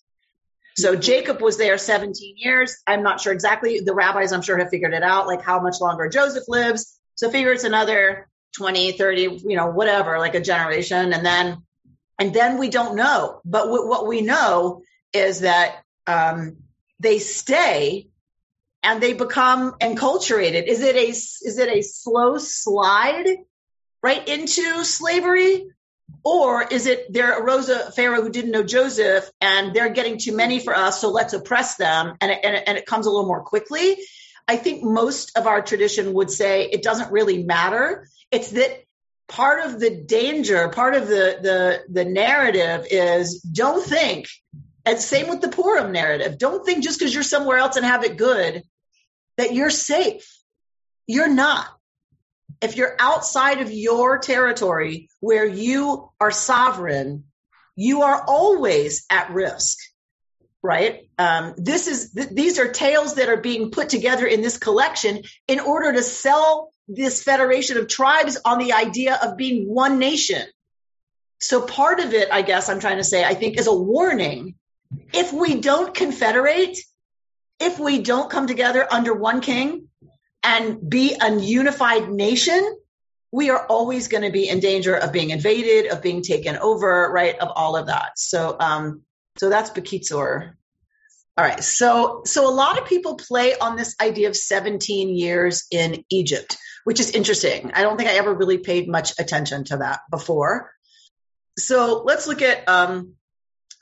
[0.77, 2.77] So Jacob was there 17 years.
[2.87, 3.81] I'm not sure exactly.
[3.81, 6.97] The rabbis, I'm sure, have figured it out, like how much longer Joseph lives.
[7.15, 11.11] So figure it's another 20, 30, you know, whatever, like a generation.
[11.13, 11.63] And then,
[12.21, 13.41] and then we don't know.
[13.43, 16.57] But w- what we know is that um,
[16.99, 18.09] they stay
[18.83, 20.67] and they become enculturated.
[20.67, 23.25] Is it a is it a slow slide
[24.03, 25.65] right into slavery,
[26.23, 30.35] or is it there arose a Pharaoh who didn't know Joseph and they're getting too
[30.35, 33.09] many for us, so let's oppress them, and it, and it, and it comes a
[33.09, 33.97] little more quickly?
[34.47, 38.07] I think most of our tradition would say it doesn't really matter.
[38.29, 38.83] It's that
[39.31, 44.27] part of the danger, part of the the the narrative is don't think.
[44.85, 46.37] And same with the Purim narrative.
[46.37, 48.63] Don't think just because you're somewhere else and have it good
[49.37, 50.27] that you're safe.
[51.07, 51.67] You're not.
[52.61, 57.25] If you're outside of your territory where you are sovereign,
[57.75, 59.77] you are always at risk
[60.63, 61.09] right?
[61.17, 65.23] Um, this is th- these are tales that are being put together in this collection
[65.47, 70.43] in order to sell this federation of tribes on the idea of being one nation.
[71.39, 74.55] So part of it, I guess I'm trying to say, I think is a warning.
[75.13, 76.77] If we don't confederate,
[77.59, 79.87] if we don't come together under one king
[80.43, 82.77] and be a unified nation,
[83.31, 87.09] we are always going to be in danger of being invaded, of being taken over,
[87.11, 87.39] right?
[87.39, 88.11] Of all of that.
[88.17, 89.03] So, um,
[89.37, 90.53] so that's Bekitzur.
[91.37, 91.63] All right.
[91.63, 96.57] So, so a lot of people play on this idea of 17 years in Egypt,
[96.83, 97.71] which is interesting.
[97.73, 100.71] I don't think I ever really paid much attention to that before.
[101.57, 103.13] So let's look at um,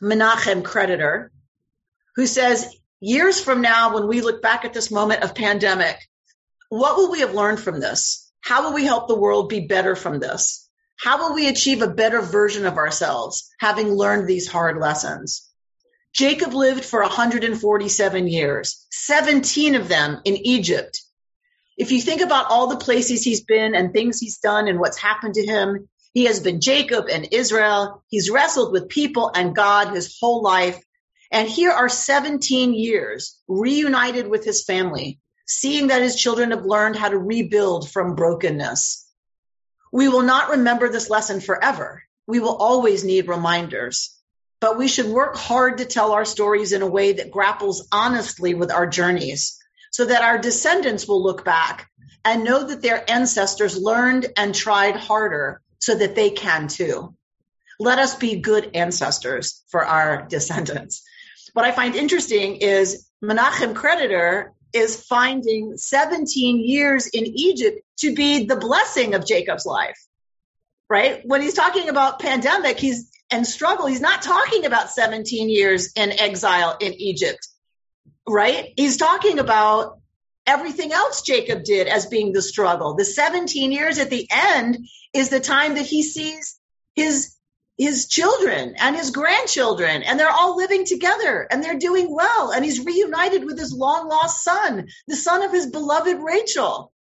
[0.02, 1.32] Menachem Creditor,
[2.16, 5.98] who says, years from now, when we look back at this moment of pandemic,
[6.70, 8.32] what will we have learned from this?
[8.42, 10.70] How will we help the world be better from this?
[10.98, 15.49] How will we achieve a better version of ourselves having learned these hard lessons?
[16.14, 21.02] Jacob lived for 147 years, 17 of them in Egypt.
[21.78, 24.98] If you think about all the places he's been and things he's done and what's
[24.98, 28.04] happened to him, he has been Jacob and Israel.
[28.08, 30.84] He's wrestled with people and God his whole life.
[31.32, 36.96] And here are 17 years reunited with his family, seeing that his children have learned
[36.96, 39.08] how to rebuild from brokenness.
[39.92, 42.04] We will not remember this lesson forever.
[42.28, 44.19] We will always need reminders,
[44.60, 48.54] but we should work hard to tell our stories in a way that grapples honestly
[48.54, 49.58] with our journeys
[49.92, 51.90] so that our descendants will look back
[52.26, 57.16] and know that their ancestors learned and tried harder so that they can too.
[57.80, 61.04] Let us be good ancestors for our descendants.
[61.54, 68.46] What I find interesting is Menachem Creditor is finding 17 years in Egypt to be
[68.46, 69.98] the blessing of Jacob's life.
[70.90, 71.22] Right?
[71.24, 76.12] When he's talking about pandemic, he's and struggle, he's not talking about 17 years in
[76.12, 77.48] exile in Egypt.
[78.28, 78.74] Right?
[78.76, 80.00] He's talking about
[80.46, 82.96] everything else Jacob did as being the struggle.
[82.96, 84.78] The 17 years at the end
[85.14, 86.60] is the time that he sees
[86.96, 87.36] his
[87.78, 92.66] his children and his grandchildren and they're all living together and they're doing well and
[92.66, 96.92] he's reunited with his long lost son the son of his beloved rachel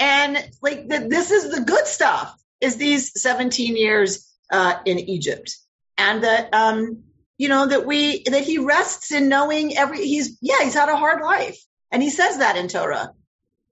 [0.00, 5.56] and like the, this is the good stuff is these 17 years uh, in egypt
[5.98, 7.02] and that um
[7.38, 10.96] you know that we that he rests in knowing every he's yeah he's had a
[10.96, 11.58] hard life
[11.90, 13.12] and he says that in torah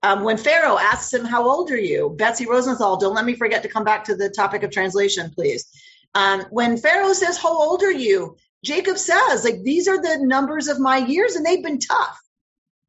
[0.03, 2.13] um, when Pharaoh asks him, How old are you?
[2.17, 5.67] Betsy Rosenthal, don't let me forget to come back to the topic of translation, please.
[6.15, 8.37] Um, when Pharaoh says, How old are you?
[8.63, 12.19] Jacob says, like, these are the numbers of my years, and they've been tough.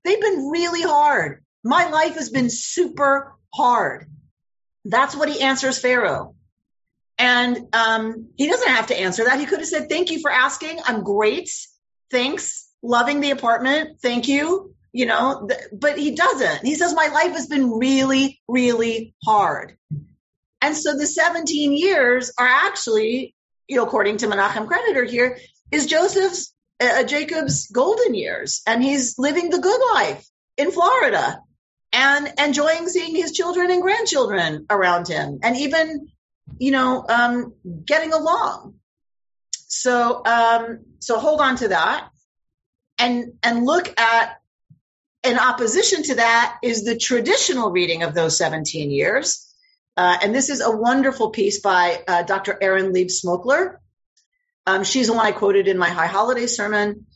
[0.05, 1.45] They've been really hard.
[1.65, 4.11] My life has been super hard.
[4.85, 6.35] That's what he answers Pharaoh.
[7.19, 9.39] And um, he doesn't have to answer that.
[9.39, 10.81] He could have said, Thank you for asking.
[10.85, 11.51] I'm great.
[12.11, 12.69] Thanks.
[12.83, 14.01] Loving the apartment.
[14.01, 14.75] Thank you.
[14.93, 16.65] You know, th- but he doesn't.
[16.65, 19.77] He says, My life has been really, really hard.
[20.61, 23.35] And so the 17 years are actually,
[23.69, 25.39] you know, according to Menachem Creditor here,
[25.71, 28.63] is Joseph's, uh, Jacob's golden years.
[28.67, 31.41] And he's living the good life in Florida
[31.93, 36.12] and enjoying seeing his children and grandchildren around him and even,
[36.59, 38.75] you know, um, getting along.
[39.53, 42.09] So, um, so hold on to that
[42.99, 44.39] and, and look at
[45.25, 49.53] in opposition to that is the traditional reading of those 17 years
[49.97, 52.57] uh, and this is a wonderful piece by uh, Dr.
[52.61, 53.77] Erin Leib Smokler.
[54.67, 57.07] Um, she's the one I quoted in my High Holiday sermon.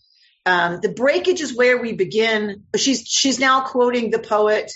[0.45, 2.65] Um, the breakage is where we begin.
[2.77, 4.71] She's she's now quoting the poet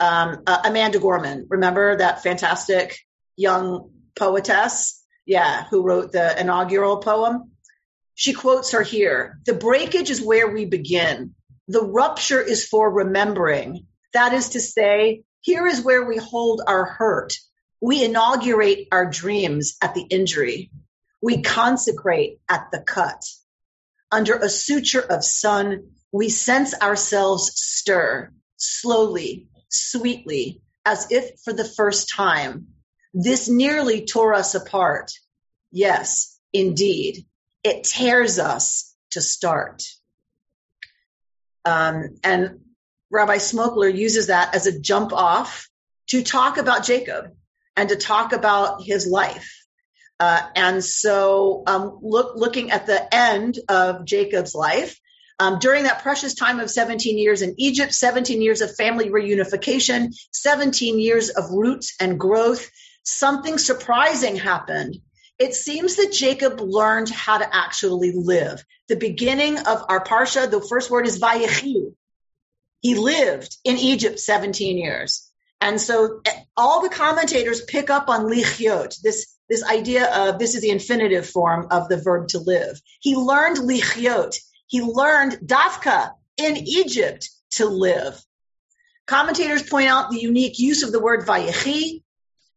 [0.00, 1.46] um, uh, Amanda Gorman.
[1.48, 2.96] Remember that fantastic
[3.36, 5.02] young poetess?
[5.24, 7.52] Yeah, who wrote the inaugural poem.
[8.14, 9.38] She quotes her here.
[9.46, 11.34] The breakage is where we begin.
[11.68, 13.86] The rupture is for remembering.
[14.12, 17.34] That is to say, here is where we hold our hurt.
[17.80, 20.70] We inaugurate our dreams at the injury.
[21.20, 23.24] We consecrate at the cut.
[24.10, 31.64] Under a suture of sun, we sense ourselves stir slowly, sweetly, as if for the
[31.64, 32.71] first time.
[33.14, 35.12] This nearly tore us apart.
[35.70, 37.26] Yes, indeed,
[37.62, 39.84] it tears us to start.
[41.64, 42.60] Um, and
[43.10, 45.68] Rabbi Smokler uses that as a jump off
[46.08, 47.32] to talk about Jacob
[47.76, 49.62] and to talk about his life.
[50.18, 54.98] Uh, and so, um, look, looking at the end of Jacob's life,
[55.38, 60.14] um, during that precious time of 17 years in Egypt, 17 years of family reunification,
[60.32, 62.70] 17 years of roots and growth,
[63.02, 64.98] something surprising happened.
[65.38, 68.64] It seems that Jacob learned how to actually live.
[68.88, 71.94] The beginning of our parsha, the first word is vayechi,
[72.80, 75.28] he lived in Egypt 17 years.
[75.60, 80.56] And so eh, all the commentators pick up on lichyot, this, this idea of this
[80.56, 82.80] is the infinitive form of the verb to live.
[83.00, 84.36] He learned lichyot.
[84.66, 88.20] He learned dafka in Egypt to live.
[89.06, 92.01] Commentators point out the unique use of the word vayechi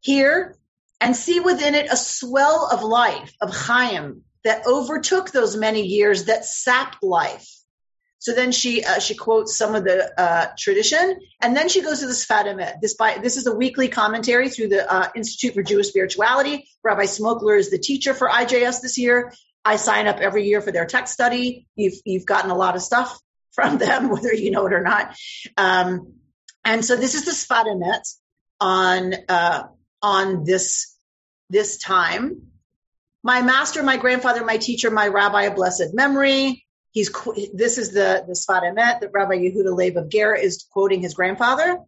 [0.06, 0.56] here
[1.02, 6.26] and see within it a swell of life, of chaim, that overtook those many years
[6.26, 7.50] that sapped life.
[8.20, 12.00] So then she uh, she quotes some of the uh, tradition, and then she goes
[12.00, 12.82] to the Sfat Emet.
[12.82, 16.68] This by this is a weekly commentary through the uh, Institute for Jewish Spirituality.
[16.84, 19.34] Rabbi Smokler is the teacher for IJS this year.
[19.64, 21.68] I sign up every year for their text study.
[21.76, 23.20] You've you've gotten a lot of stuff
[23.52, 25.16] from them, whether you know it or not.
[25.58, 26.14] Um,
[26.64, 28.16] and so this is the Sfat Emet
[28.60, 29.64] on uh,
[30.06, 30.96] on this
[31.50, 32.52] this time.
[33.24, 36.64] My master, my grandfather, my teacher, my rabbi of blessed memory.
[36.92, 37.12] He's
[37.54, 41.16] this is the the Sfat Emet that Rabbi Yehuda Leib of Ger is quoting his
[41.16, 41.80] grandfather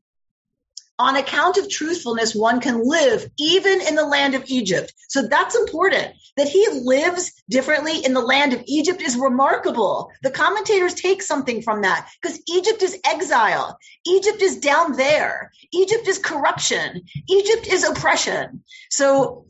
[1.00, 4.94] on account of truthfulness, one can live even in the land of Egypt.
[5.10, 6.14] So that's important.
[6.38, 10.12] That he lives differently in the land of Egypt is remarkable.
[10.24, 13.78] The commentators take something from that because Egypt is exile.
[14.06, 15.52] Egypt is down there.
[15.72, 17.04] Egypt is corruption.
[17.30, 18.64] Egypt is oppression.
[18.90, 19.46] So,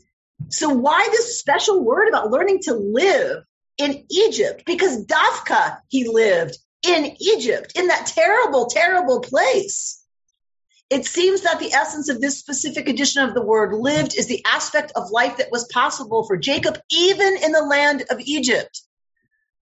[0.49, 3.43] so why this special word about learning to live
[3.77, 4.63] in Egypt?
[4.65, 9.96] Because Dafka, he lived in Egypt, in that terrible, terrible place.
[10.89, 14.45] It seems that the essence of this specific edition of the word lived is the
[14.45, 18.81] aspect of life that was possible for Jacob, even in the land of Egypt.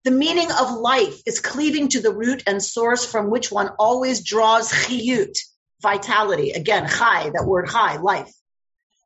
[0.05, 4.23] The meaning of life is cleaving to the root and source from which one always
[4.23, 5.39] draws chiyut,
[5.81, 6.51] vitality.
[6.51, 8.31] Again, chai, that word chai, life.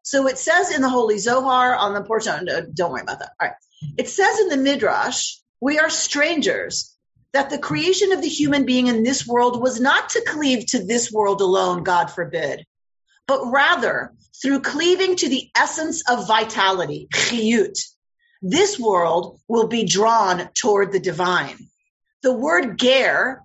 [0.03, 3.33] So it says in the Holy Zohar on the portion, uh, don't worry about that.
[3.41, 3.57] All right.
[3.97, 6.97] It says in the Midrash, we are strangers
[7.33, 10.85] that the creation of the human being in this world was not to cleave to
[10.85, 12.65] this world alone, God forbid,
[13.27, 17.79] but rather through cleaving to the essence of vitality, chiyut.
[18.41, 21.57] This world will be drawn toward the divine.
[22.23, 23.43] The word ger,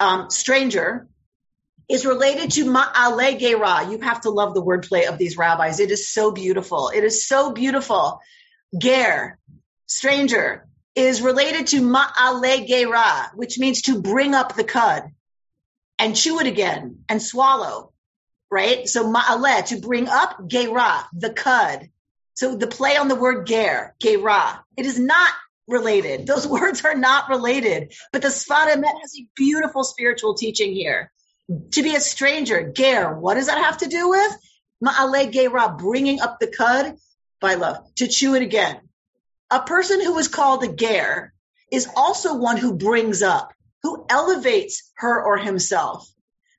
[0.00, 1.08] um, stranger,
[1.88, 3.88] is related to ma'ale gera.
[3.88, 5.78] You have to love the wordplay of these rabbis.
[5.78, 6.90] It is so beautiful.
[6.94, 8.20] It is so beautiful.
[8.76, 9.38] Ger,
[9.86, 10.66] stranger,
[10.96, 15.04] is related to ma'ale gera, which means to bring up the cud
[15.98, 17.92] and chew it again and swallow,
[18.50, 18.88] right?
[18.88, 21.90] So ma'ale, to bring up gera, the cud.
[22.34, 25.32] So the play on the word ger, gera, it is not
[25.68, 26.26] related.
[26.26, 31.12] Those words are not related, but the Sfat Emet has a beautiful spiritual teaching here.
[31.72, 34.36] To be a stranger, ger, what does that have to do with?
[34.82, 36.96] Ma'ale gera, bringing up the cud
[37.38, 38.80] by love, to chew it again.
[39.50, 41.32] A person who is called a ger
[41.70, 46.08] is also one who brings up, who elevates her or himself.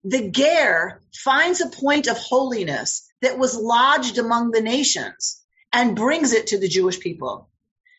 [0.04, 5.42] The ger finds a point of holiness that was lodged among the nations
[5.74, 7.50] and brings it to the Jewish people.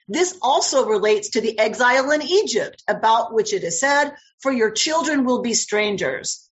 [0.09, 4.70] This also relates to the exile in Egypt, about which it is said, For your
[4.70, 6.48] children will be strangers.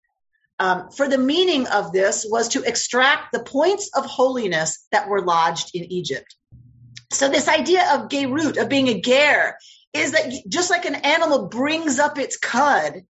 [0.59, 5.23] Um, for the meaning of this was to extract the points of holiness that were
[5.23, 6.35] lodged in Egypt.
[7.17, 9.57] So this idea of gerut, of being a ger,
[9.95, 13.07] is that just like an animal brings up its cud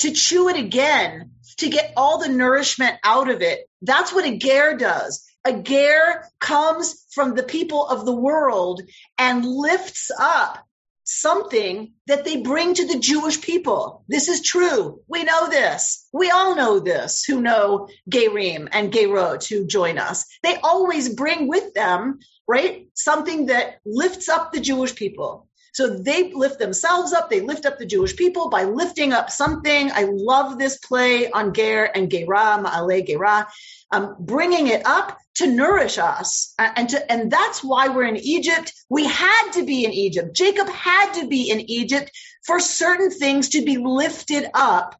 [0.00, 4.36] to chew it again, to get all the nourishment out of it, that's what a
[4.36, 5.26] ger does.
[5.46, 8.82] A ger comes from the people of the world
[9.16, 10.62] and lifts up
[11.04, 14.04] something that they bring to the Jewish people.
[14.08, 15.00] This is true.
[15.08, 16.06] We know this.
[16.12, 20.26] We all know this who know Gerim and Gerot who join us.
[20.42, 25.46] They always bring with them, right, something that lifts up the Jewish people.
[25.74, 27.30] So they lift themselves up.
[27.30, 29.92] They lift up the Jewish people by lifting up something.
[29.92, 33.46] I love this play on Ger and Gera, Ma'ale Gera,
[33.92, 36.54] um, bringing it up to nourish us.
[36.58, 38.72] And, to, and that's why we're in Egypt.
[38.88, 40.34] We had to be in Egypt.
[40.34, 42.10] Jacob had to be in Egypt
[42.44, 44.96] for certain things to be lifted up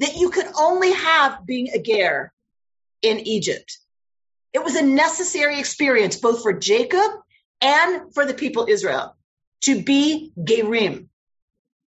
[0.00, 2.32] that you could only have being a Ger
[3.02, 3.78] in Egypt.
[4.56, 7.10] It was a necessary experience both for Jacob
[7.60, 9.14] and for the people Israel
[9.64, 11.08] to be Gerim.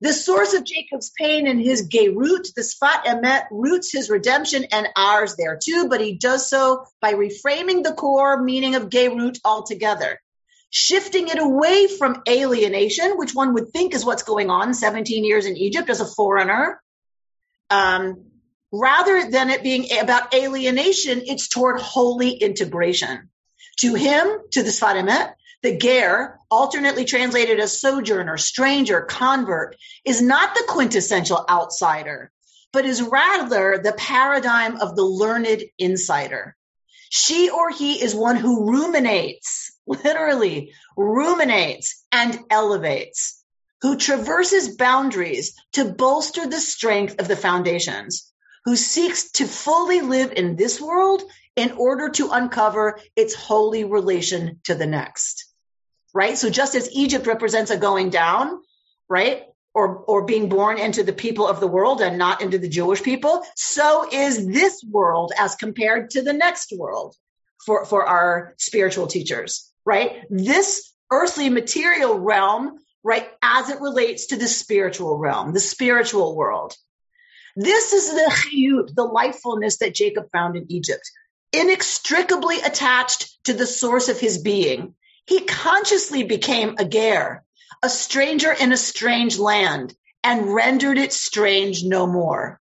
[0.02, 4.86] The source of Jacob's pain and his Gerut, the Sfat Emet, roots his redemption and
[4.98, 10.20] ours there too, but he does so by reframing the core meaning of Gerut altogether,
[10.70, 15.46] shifting it away from alienation, which one would think is what's going on 17 years
[15.46, 16.82] in Egypt as a foreigner.
[17.70, 18.26] Um,
[18.72, 23.30] rather than it being about alienation, it's toward holy integration.
[23.80, 29.76] To him, to the Sfat Emet, the ger, alternately translated as sojourner, stranger, convert,
[30.06, 32.32] is not the quintessential outsider,
[32.72, 36.56] but is rather the paradigm of the learned insider.
[37.10, 43.44] She or he is one who ruminates, literally ruminates and elevates,
[43.82, 48.32] who traverses boundaries to bolster the strength of the foundations,
[48.68, 51.24] who seeks to fully live in this world
[51.56, 55.46] in order to uncover its holy relation to the next.
[56.14, 56.38] Right?
[56.38, 58.60] So just as Egypt represents a going down,
[59.08, 59.44] right?
[59.74, 63.02] Or, or being born into the people of the world and not into the Jewish
[63.02, 67.16] people, so is this world as compared to the next world
[67.66, 70.26] for, for our spiritual teachers, right?
[70.30, 76.76] This earthly material realm, right, as it relates to the spiritual realm, the spiritual world.
[77.60, 81.02] This is the chiyut, the lifefulness that Jacob found in Egypt.
[81.52, 84.94] inextricably attached to the source of his being.
[85.26, 87.44] He consciously became a ger,
[87.82, 92.60] a stranger in a strange land, and rendered it strange no more.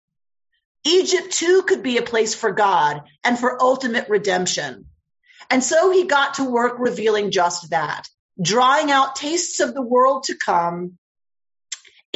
[0.85, 4.87] Egypt too could be a place for God and for ultimate redemption.
[5.51, 8.09] And so he got to work revealing just that,
[8.41, 10.97] drawing out tastes of the world to come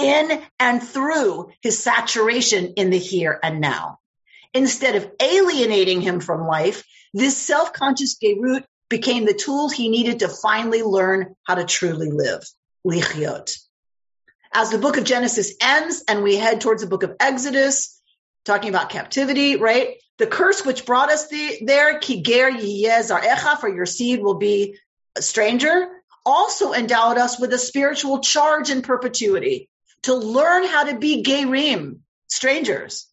[0.00, 3.98] in and through his saturation in the here and now.
[4.52, 6.84] Instead of alienating him from life,
[7.14, 12.42] this self-conscious Gerut became the tool he needed to finally learn how to truly live.
[12.86, 13.56] Lichiot.
[14.52, 18.00] As the book of Genesis ends and we head towards the book of Exodus,
[18.44, 19.96] talking about captivity, right?
[20.18, 24.76] The curse which brought us the, there, kiger echa, for your seed will be
[25.16, 25.88] a stranger,
[26.26, 29.69] also endowed us with a spiritual charge in perpetuity
[30.04, 31.98] to learn how to be gerim,
[32.28, 33.06] strangers,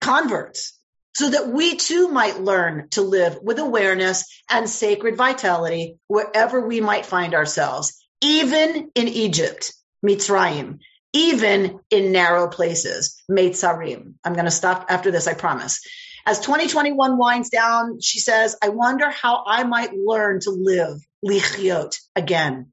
[0.00, 0.78] converts,
[1.14, 6.80] so that we too might learn to live with awareness and sacred vitality wherever we
[6.80, 9.72] might find ourselves, even in Egypt,
[10.04, 10.78] Mitzrayim,
[11.12, 14.14] even in narrow places, Meitzarim.
[14.22, 15.80] I'm going to stop after this, I promise.
[16.24, 21.98] As 2021 winds down, she says, I wonder how I might learn to live lichiot
[22.14, 22.72] again.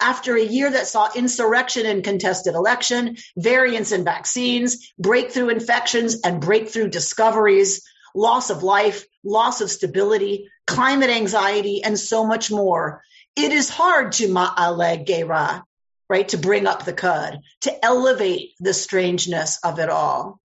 [0.00, 6.40] After a year that saw insurrection and contested election, variants in vaccines, breakthrough infections and
[6.40, 7.82] breakthrough discoveries,
[8.14, 13.02] loss of life, loss of stability, climate anxiety, and so much more,
[13.36, 15.64] it is hard to ma'ale gera,
[16.08, 16.28] right?
[16.28, 20.40] To bring up the cud, to elevate the strangeness of it all.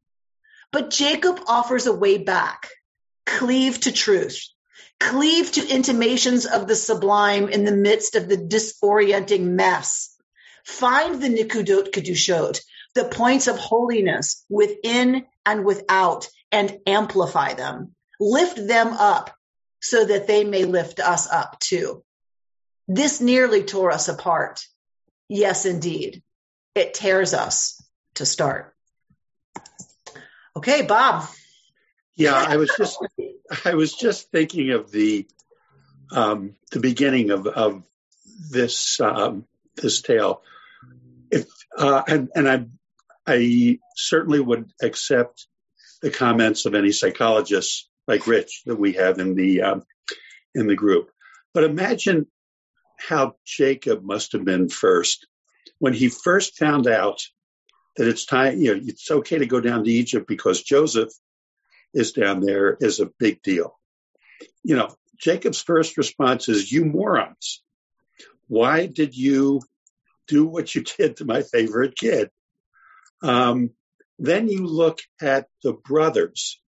[0.71, 2.69] But Jacob offers a way back.
[3.25, 4.47] Cleave to truth.
[5.01, 10.15] Cleave to intimations of the sublime in the midst of the disorienting mess.
[10.63, 12.59] Find the Nikudot Kedushot,
[12.93, 17.95] the points of holiness within and without, and amplify them.
[18.19, 19.35] Lift them up
[19.81, 22.03] so that they may lift us up too.
[22.87, 24.61] This nearly tore us apart.
[25.27, 26.21] Yes, indeed.
[26.75, 27.83] It tears us
[28.15, 28.75] to start.
[30.55, 31.27] Okay, Bob.
[32.15, 32.99] Yeah, I was just
[33.65, 35.27] I was just thinking of the
[36.11, 37.83] um, the beginning of of
[38.49, 39.45] this um,
[39.75, 40.41] this tale.
[41.29, 41.47] If
[41.77, 42.65] uh, and and I
[43.27, 45.47] I certainly would accept
[46.01, 49.83] the comments of any psychologists like Rich that we have in the um,
[50.55, 51.11] in the group.
[51.53, 52.27] But imagine
[52.97, 55.27] how Jacob must have been first
[55.79, 57.21] when he first found out
[57.97, 58.59] that it's time.
[58.59, 61.11] You know, it's okay to go down to Egypt because Joseph
[61.93, 63.77] is down there is a big deal.
[64.63, 67.61] You know, Jacob's first response is, You morons.
[68.47, 69.61] Why did you
[70.27, 72.29] do what you did to my favorite kid?
[73.23, 73.71] Um,
[74.17, 76.59] then you look at the brothers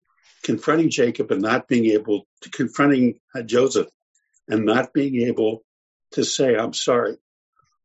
[0.43, 3.89] confronting Jacob and not being able to confronting Joseph
[4.49, 5.64] and not being able
[6.12, 7.16] to say, I'm sorry.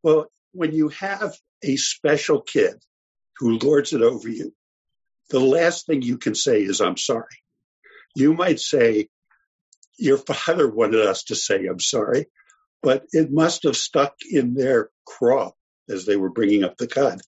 [0.03, 2.75] Well, when you have a special kid
[3.37, 4.53] who lords it over you,
[5.29, 7.25] the last thing you can say is, I'm sorry.
[8.15, 9.09] You might say,
[9.97, 12.27] Your father wanted us to say, I'm sorry,
[12.81, 15.51] but it must have stuck in their craw
[15.89, 17.21] as they were bringing up the cud.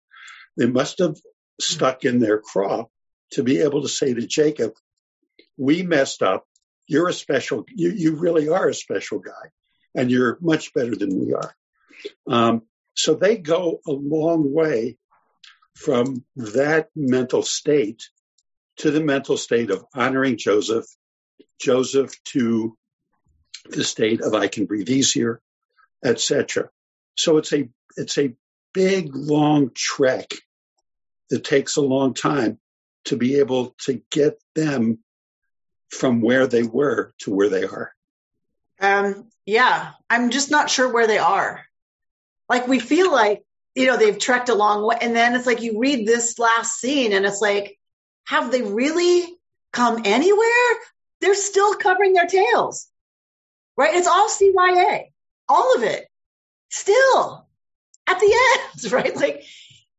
[0.58, 1.18] They must have
[1.60, 2.86] stuck in their craw
[3.32, 4.74] to be able to say to Jacob,
[5.58, 6.46] We messed up.
[6.88, 9.52] You're a special, you, you really are a special guy,
[9.94, 11.56] and you're much better than we are.
[12.28, 12.64] Um,
[12.96, 14.98] so they go a long way
[15.80, 18.10] from that mental state
[18.78, 20.86] to the mental state of honoring Joseph,
[21.60, 22.78] Joseph to
[23.70, 25.42] the state of I can breathe easier,
[26.04, 26.70] etc.
[27.18, 28.36] So it's a it's a
[28.74, 30.30] big long trek
[31.30, 32.60] that takes a long time
[33.06, 35.00] to be able to get them
[35.90, 37.94] from where they were to where they are.
[38.82, 41.64] Um, yeah, I'm just not sure where they are.
[42.50, 43.44] Like we feel like
[43.76, 44.98] you know, they've trekked a long way.
[45.02, 47.78] And then it's like you read this last scene and it's like,
[48.26, 49.26] have they really
[49.72, 50.76] come anywhere?
[51.22, 52.88] They're still covering their tails,
[53.78, 53.96] right?
[53.96, 55.06] It's all CYA,
[55.48, 56.08] all of it,
[56.70, 57.48] still
[58.08, 58.40] at the
[58.84, 59.16] end, right?
[59.16, 59.44] Like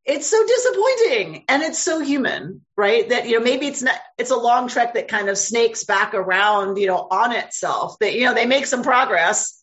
[0.04, 3.08] it's so disappointing and it's so human, right?
[3.08, 6.14] That, you know, maybe it's not, it's a long trek that kind of snakes back
[6.14, 9.60] around, you know, on itself that, you know, they make some progress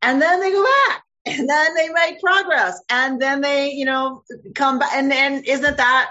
[0.00, 2.80] and then they go back and then they make progress.
[2.88, 4.22] And then they you know
[4.54, 6.10] come back and and isn't that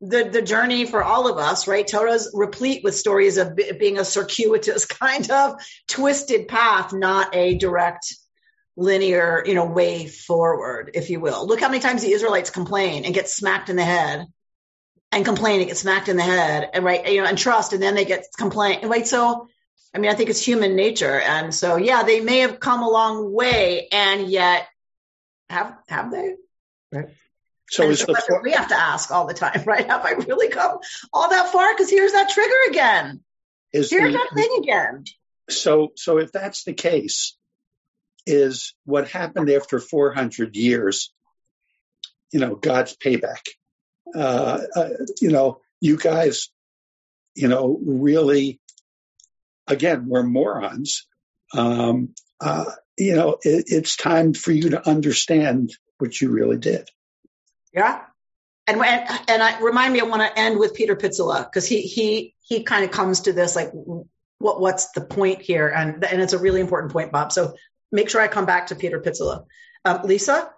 [0.00, 1.86] the the journey for all of us right?
[1.86, 5.56] Torah's replete with stories of being a circuitous kind of
[5.88, 8.14] twisted path not a direct
[8.76, 11.46] linear you know way forward if you will.
[11.46, 14.26] Look how many times the israelites complain and get smacked in the head
[15.12, 17.82] and complain and get smacked in the head and right you know and trust and
[17.82, 19.06] then they get complain right?
[19.06, 19.48] So
[19.96, 21.18] I mean, I think it's human nature.
[21.18, 24.68] And so, yeah, they may have come a long way and yet
[25.48, 26.34] have, have they?
[26.92, 27.06] Right.
[27.70, 29.86] So is the for- we have to ask all the time, right?
[29.86, 30.80] Have I really come
[31.14, 31.72] all that far?
[31.72, 33.22] Because here's that trigger again.
[33.72, 35.04] Is here's the, that thing again.
[35.48, 37.34] So, so if that's the case,
[38.26, 41.10] is what happened after 400 years,
[42.32, 43.48] you know, God's payback.
[44.14, 44.88] Uh, uh,
[45.22, 46.50] you know, you guys,
[47.34, 48.60] you know, really,
[49.66, 51.06] again, we're morons.
[51.54, 52.64] Um, uh,
[52.98, 56.88] you know, it, it's time for you to understand what you really did.
[57.72, 58.02] Yeah.
[58.66, 62.34] And, and I remind me, I want to end with Peter Pitzele because he, he,
[62.40, 63.70] he kind of comes to this like,
[64.38, 65.68] what, what's the point here?
[65.68, 67.32] And, and it's a really important point, Bob.
[67.32, 67.54] So
[67.92, 69.44] make sure I come back to Peter Pitzele.
[69.84, 70.50] Um, Lisa?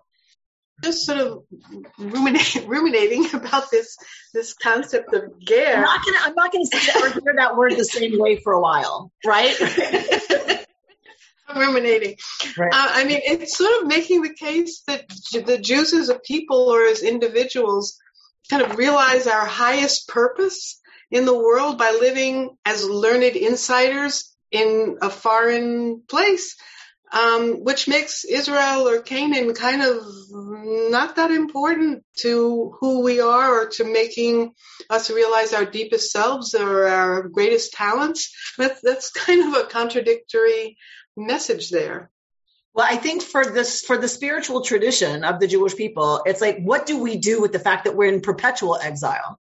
[0.82, 1.44] Just sort of
[1.98, 3.96] ruminating, ruminating about this
[4.32, 5.74] this concept of ger.
[5.74, 8.36] I'm not gonna I'm not gonna say that or hear that word the same way
[8.36, 9.56] for a while, right?
[11.54, 12.16] ruminating.
[12.56, 12.72] Right.
[12.72, 16.68] Uh, I mean, it's sort of making the case that the Jews as a people
[16.68, 17.98] or as individuals
[18.50, 24.98] kind of realize our highest purpose in the world by living as learned insiders in
[25.02, 26.56] a foreign place,
[27.12, 33.62] um, which makes Israel or Canaan kind of not that important to who we are
[33.62, 34.52] or to making
[34.90, 38.34] us realize our deepest selves or our greatest talents.
[38.58, 40.76] That's, that's kind of a contradictory
[41.16, 42.10] message there.
[42.74, 46.58] Well, I think for this, for the spiritual tradition of the Jewish people, it's like,
[46.60, 49.38] what do we do with the fact that we're in perpetual exile?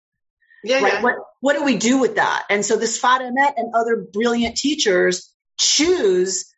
[0.64, 0.94] Yeah, right?
[0.94, 1.02] yeah.
[1.02, 2.46] What, what do we do with that?
[2.50, 6.51] And so the Sfat Emet and other brilliant teachers choose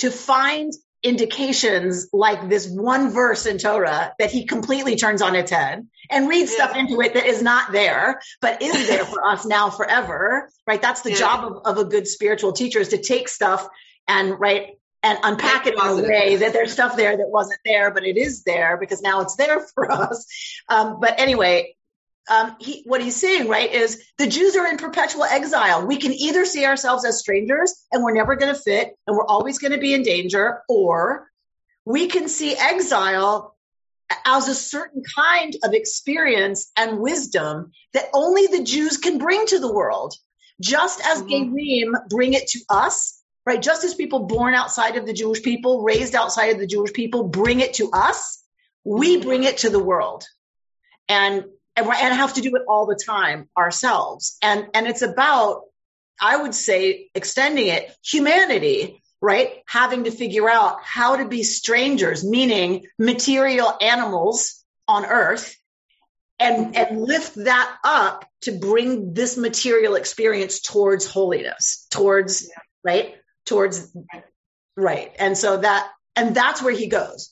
[0.00, 0.72] to find
[1.02, 6.28] indications like this one verse in Torah that he completely turns on its head and
[6.28, 6.66] reads yeah.
[6.66, 10.82] stuff into it that is not there, but is there for us now forever, right?
[10.82, 11.18] That's the yeah.
[11.18, 13.66] job of, of a good spiritual teacher is to take stuff
[14.06, 17.90] and, right, and unpack it in a way that there's stuff there that wasn't there,
[17.90, 20.26] but it is there because now it's there for us.
[20.68, 21.76] Um, but anyway,
[22.30, 25.84] um, he, what he's saying, right, is the Jews are in perpetual exile.
[25.86, 29.26] We can either see ourselves as strangers and we're never going to fit and we're
[29.26, 31.28] always going to be in danger, or
[31.84, 33.56] we can see exile
[34.24, 39.58] as a certain kind of experience and wisdom that only the Jews can bring to
[39.58, 40.14] the world.
[40.60, 41.54] Just as mm-hmm.
[41.54, 43.60] Gerim bring it to us, right?
[43.60, 47.28] Just as people born outside of the Jewish people, raised outside of the Jewish people,
[47.28, 48.44] bring it to us,
[48.84, 50.24] we bring it to the world.
[51.08, 51.44] And
[51.80, 54.36] and, and have to do it all the time ourselves.
[54.42, 55.62] And, and it's about,
[56.20, 59.62] I would say, extending it, humanity, right?
[59.66, 65.56] Having to figure out how to be strangers, meaning material animals on earth
[66.38, 72.50] and, and lift that up to bring this material experience towards holiness, towards,
[72.82, 73.14] right?
[73.44, 73.94] Towards,
[74.76, 75.12] right.
[75.18, 77.30] And so that, and that's where he goes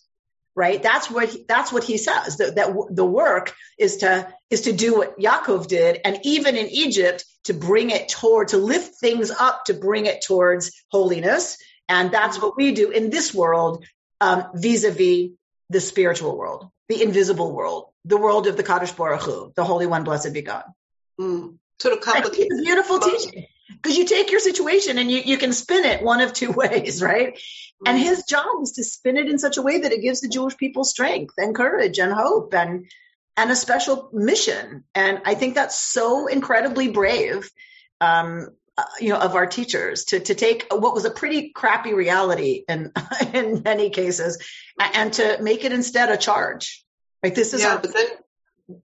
[0.58, 0.82] right?
[0.82, 2.38] That's what he, that's what he says.
[2.38, 6.66] That, that the work is to is to do what Yaakov did, and even in
[6.66, 11.56] Egypt to bring it toward to lift things up to bring it towards holiness,
[11.88, 13.84] and that's what we do in this world
[14.20, 15.30] um, vis-a-vis
[15.70, 19.86] the spiritual world, the invisible world, the world of the Kadosh Baruch Hu, the Holy
[19.86, 20.64] One, blessed be God.
[21.20, 22.58] Mm, sort of complicated.
[22.64, 26.32] Beautiful teaching because you take your situation and you, you can spin it one of
[26.32, 27.38] two ways, right?
[27.86, 30.28] And his job is to spin it in such a way that it gives the
[30.28, 32.90] Jewish people strength and courage and hope and
[33.36, 34.82] and a special mission.
[34.96, 37.48] And I think that's so incredibly brave,
[38.00, 41.94] um, uh, you know, of our teachers to to take what was a pretty crappy
[41.94, 42.92] reality in
[43.32, 44.38] in many cases
[44.94, 46.84] and to make it instead a charge.
[47.22, 48.06] Like this is yeah, our- but then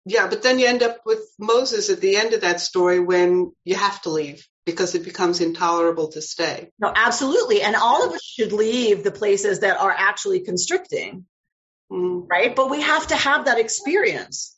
[0.06, 3.52] yeah, but then you end up with Moses at the end of that story when
[3.64, 6.72] you have to leave because it becomes intolerable to stay.
[6.80, 7.62] No, absolutely.
[7.62, 11.26] And all of us should leave the places that are actually constricting.
[11.92, 12.26] Mm.
[12.28, 12.56] Right.
[12.56, 14.58] But we have to have that experience.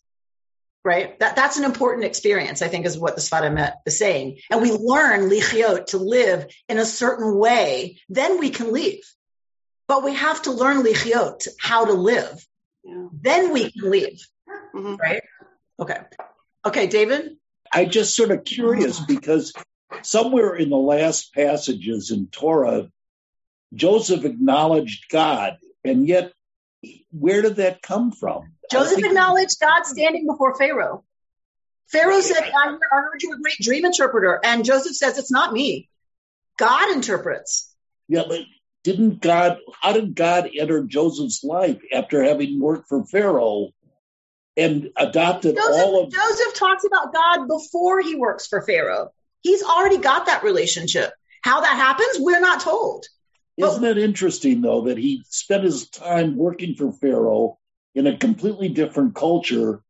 [0.84, 1.20] Right.
[1.20, 4.38] That, that's an important experience, I think, is what the Sfat Emet is saying.
[4.50, 9.04] And we learn lichiot to live in a certain way, then we can leave.
[9.90, 12.46] But we have to learn lichiot, how to live.
[12.86, 13.08] Yeah.
[13.12, 14.26] Then we can leave.
[14.74, 14.96] Mm-hmm.
[14.96, 15.24] Right.
[15.80, 16.00] Okay.
[16.66, 17.36] Okay, David?
[17.72, 19.52] I just sort of curious because
[20.02, 22.90] somewhere in the last passages in Torah,
[23.74, 26.34] Joseph acknowledged God, and yet
[27.12, 28.54] where did that come from?
[28.72, 31.04] Joseph acknowledged God standing before Pharaoh.
[31.88, 34.40] Pharaoh said, I heard you a great dream interpreter.
[34.44, 35.90] And Joseph says, It's not me.
[36.58, 37.74] God interprets.
[38.10, 38.42] Yeah, but
[38.84, 43.70] didn't God, how did God enter Joseph's life after having worked for Pharaoh
[44.58, 49.12] and adopted Joseph, all of Joseph talks about God before he works for Pharaoh.
[49.48, 51.12] He's already got that relationship.
[51.42, 53.06] How that happens, we're not told.
[53.56, 57.58] Isn't it interesting though that he spent his time working for Pharaoh
[57.96, 59.82] in a completely different culture,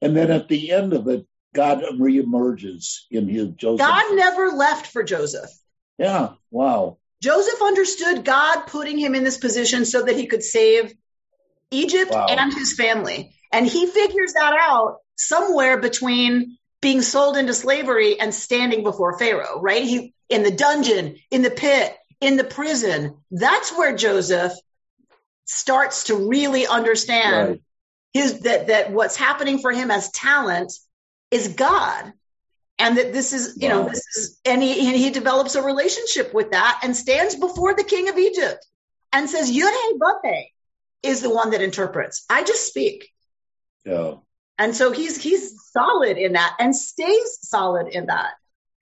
[0.00, 3.78] and then at the end of it, God reemerges in his Joseph.
[3.86, 5.50] God never left for Joseph.
[5.98, 6.34] Yeah.
[6.50, 6.98] Wow.
[7.22, 10.94] Joseph understood God putting him in this position so that he could save
[11.70, 12.26] Egypt wow.
[12.28, 13.34] and his family.
[13.50, 19.60] And he figures that out somewhere between being sold into slavery and standing before Pharaoh,
[19.60, 19.82] right?
[19.82, 23.16] He in the dungeon, in the pit, in the prison.
[23.30, 24.52] That's where Joseph
[25.44, 27.60] starts to really understand right.
[28.12, 30.72] his that that what's happening for him as talent
[31.30, 32.12] is God.
[32.78, 33.84] And that this is, you wow.
[33.84, 37.72] know, this is, and he, and he develops a relationship with that and stands before
[37.72, 38.66] the king of Egypt
[39.14, 40.44] and says, Yudhe
[41.02, 42.26] is the one that interprets.
[42.28, 43.10] I just speak.
[43.86, 44.16] Yeah.
[44.58, 48.32] And so he's he's solid in that and stays solid in that.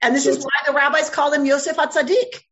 [0.00, 2.42] And this so is why the rabbis call him Yosef Atzadik,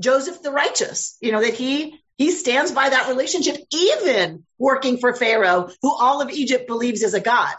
[0.00, 1.16] Joseph the righteous.
[1.20, 6.20] You know that he he stands by that relationship, even working for Pharaoh, who all
[6.20, 7.54] of Egypt believes is a god.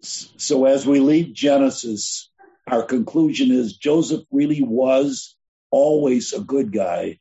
[0.00, 2.30] So as we leave Genesis,
[2.66, 5.36] our conclusion is Joseph really was
[5.70, 7.18] always a good guy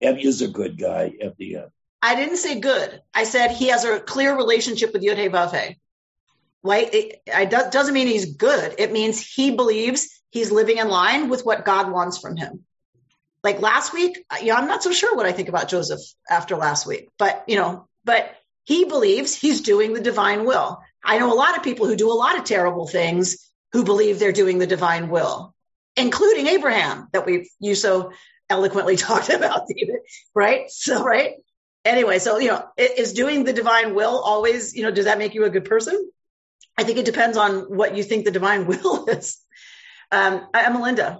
[0.00, 1.70] and is a good guy at the end.
[2.00, 3.02] I didn't say good.
[3.12, 5.76] I said he has a clear relationship with Yud Vavhe.
[6.68, 6.92] Right?
[6.92, 8.74] It, it doesn't mean he's good.
[8.76, 12.64] It means he believes he's living in line with what God wants from him.
[13.42, 16.86] Like last week, yeah, I'm not so sure what I think about Joseph after last
[16.86, 18.30] week, but you know, but
[18.64, 20.82] he believes he's doing the divine will.
[21.02, 24.18] I know a lot of people who do a lot of terrible things who believe
[24.18, 25.54] they're doing the divine will,
[25.96, 28.12] including Abraham that we've you so
[28.50, 30.00] eloquently talked about, David.
[30.34, 30.68] Right?
[30.68, 31.36] So, right?
[31.86, 35.34] Anyway, so you know, is doing the divine will always, you know, does that make
[35.34, 36.10] you a good person?
[36.76, 39.40] I think it depends on what you think the divine will is.
[40.10, 41.18] Um, I'm Melinda.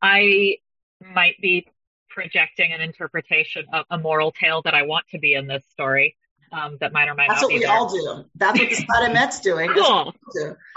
[0.00, 0.58] I
[1.00, 1.66] might be
[2.08, 6.16] projecting an interpretation of a moral tale that I want to be in this story.
[6.50, 7.58] Um, that might or might That's not be.
[7.58, 8.08] That's what we there.
[8.10, 8.28] all do.
[8.36, 9.68] That's what the Sfat Emet's doing.
[9.70, 10.14] Cool.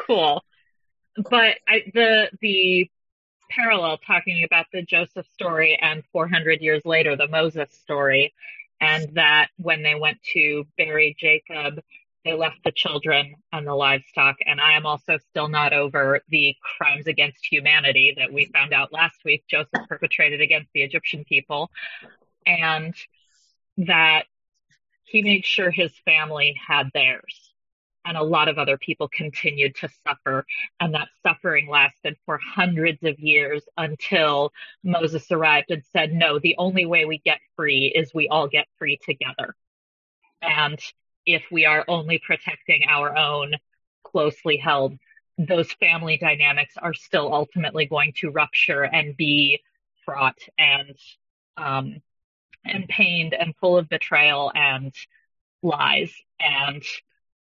[0.05, 0.43] Cool.
[1.29, 2.89] But I, the the
[3.49, 8.33] parallel talking about the Joseph story and 400 years later the Moses story,
[8.81, 11.81] and that when they went to bury Jacob
[12.23, 14.37] they left the children and the livestock.
[14.45, 18.93] And I am also still not over the crimes against humanity that we found out
[18.93, 21.71] last week Joseph perpetrated against the Egyptian people.
[22.45, 22.93] And
[23.77, 24.25] that
[25.05, 27.53] he made sure his family had theirs.
[28.03, 30.45] And a lot of other people continued to suffer.
[30.79, 34.51] And that suffering lasted for hundreds of years until
[34.83, 38.67] Moses arrived and said, no, the only way we get free is we all get
[38.79, 39.55] free together.
[40.41, 40.79] And
[41.25, 43.53] if we are only protecting our own
[44.03, 44.97] closely held,
[45.37, 49.59] those family dynamics are still ultimately going to rupture and be
[50.05, 50.95] fraught and
[51.57, 52.01] um,
[52.65, 54.93] and pained and full of betrayal and
[55.63, 56.13] lies.
[56.39, 56.83] And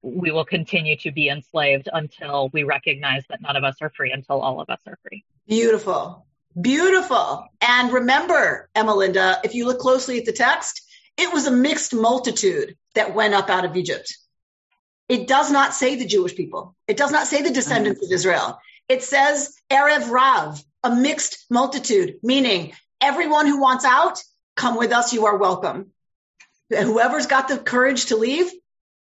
[0.01, 4.11] we will continue to be enslaved until we recognize that none of us are free
[4.11, 5.23] until all of us are free.
[5.47, 6.25] Beautiful.
[6.59, 7.47] Beautiful.
[7.61, 10.88] And remember, Emmelinda, if you look closely at the text,
[11.19, 14.17] it was a mixed multitude that went up out of Egypt.
[15.09, 16.75] It does not say the Jewish people.
[16.87, 18.59] It does not say the descendants of Israel.
[18.87, 24.23] It says Erev Rav, a mixed multitude, meaning everyone who wants out,
[24.55, 25.91] come with us, you are welcome.
[26.69, 28.49] Whoever's got the courage to leave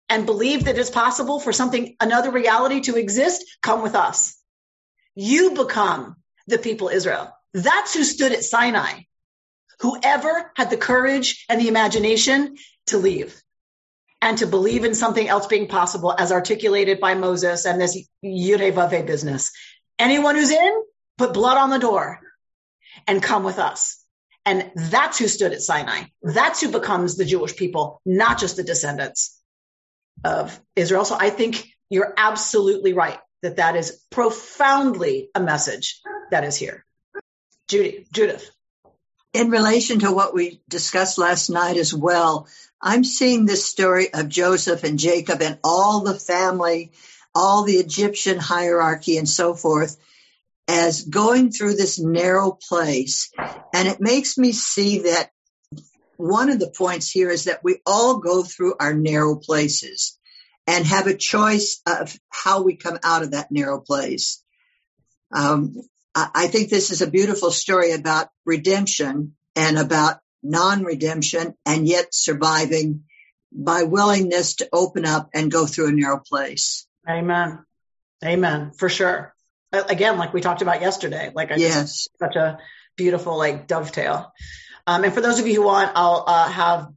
[0.08, 4.40] and believe that it's possible for something, another reality to exist, come with us.
[5.14, 7.36] You become the people Israel.
[7.52, 9.02] That's who stood at Sinai
[9.80, 12.56] whoever had the courage and the imagination
[12.86, 13.40] to leave
[14.20, 19.06] and to believe in something else being possible as articulated by Moses and this Yudhe
[19.06, 19.52] business.
[19.98, 20.82] Anyone who's in,
[21.16, 22.20] put blood on the door
[23.06, 24.02] and come with us.
[24.44, 26.04] And that's who stood at Sinai.
[26.22, 29.38] That's who becomes the Jewish people, not just the descendants
[30.24, 31.04] of Israel.
[31.04, 36.00] So I think you're absolutely right that that is profoundly a message
[36.30, 36.84] that is here.
[37.68, 38.50] Judy, Judith
[39.38, 42.48] in relation to what we discussed last night as well,
[42.82, 46.90] I'm seeing this story of Joseph and Jacob and all the family,
[47.36, 49.96] all the Egyptian hierarchy and so forth
[50.66, 53.30] as going through this narrow place.
[53.72, 55.30] And it makes me see that
[56.16, 60.18] one of the points here is that we all go through our narrow places
[60.66, 64.42] and have a choice of how we come out of that narrow place.
[65.30, 65.76] Um,
[66.34, 73.04] I think this is a beautiful story about redemption and about non-redemption and yet surviving
[73.52, 76.86] by willingness to open up and go through a narrow place.
[77.08, 77.64] Amen.
[78.24, 78.72] Amen.
[78.76, 79.34] For sure.
[79.72, 82.08] Again, like we talked about yesterday, like I yes.
[82.18, 82.58] such a
[82.96, 84.32] beautiful like dovetail.
[84.86, 86.88] Um, and for those of you who want, I'll uh, have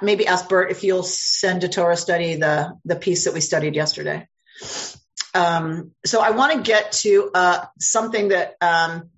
[0.00, 3.74] maybe ask Bert if you'll send to Torah study the the piece that we studied
[3.74, 4.26] yesterday.
[5.34, 9.10] Um, so I want to get to uh, something that um,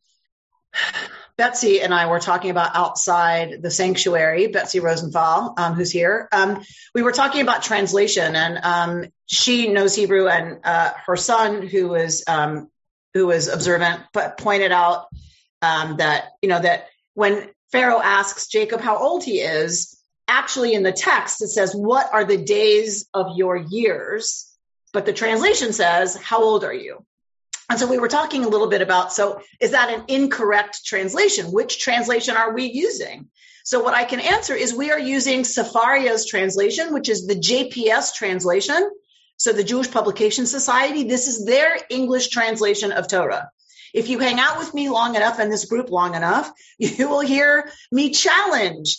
[1.37, 4.47] Betsy and I were talking about outside the sanctuary.
[4.47, 6.65] Betsy Rosenthal, um, who's here, um,
[6.95, 11.89] we were talking about translation, and um, she knows Hebrew, and uh, her son, who
[11.89, 12.25] was
[13.15, 15.07] who observant, but pointed out
[15.61, 19.93] that you know that when Pharaoh asks Jacob how old he is.
[20.29, 24.46] Actually, in the text, it says, What are the days of your years?
[24.97, 27.05] But the translation says, How old are you?
[27.69, 31.53] And so we were talking a little bit about so is that an incorrect translation?
[31.53, 33.29] Which translation are we using?
[33.63, 38.15] So what I can answer is we are using Sefaria's translation, which is the JPS
[38.15, 38.91] translation.
[39.37, 43.51] So the Jewish Publication Society, this is their English translation of Torah.
[43.93, 47.21] If you hang out with me long enough and this group long enough, you will
[47.21, 48.97] hear me challenge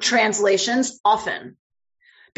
[0.00, 1.58] translations often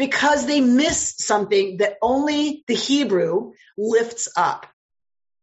[0.01, 4.65] because they miss something that only the Hebrew lifts up.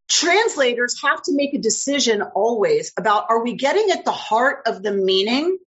[0.09, 4.83] Translators have to make a decision always about are we getting at the heart of
[4.83, 5.59] the meaning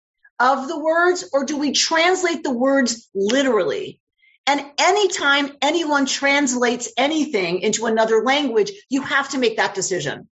[0.41, 4.01] of the words or do we translate the words literally?
[4.45, 10.27] And anytime anyone translates anything into another language, you have to make that decision.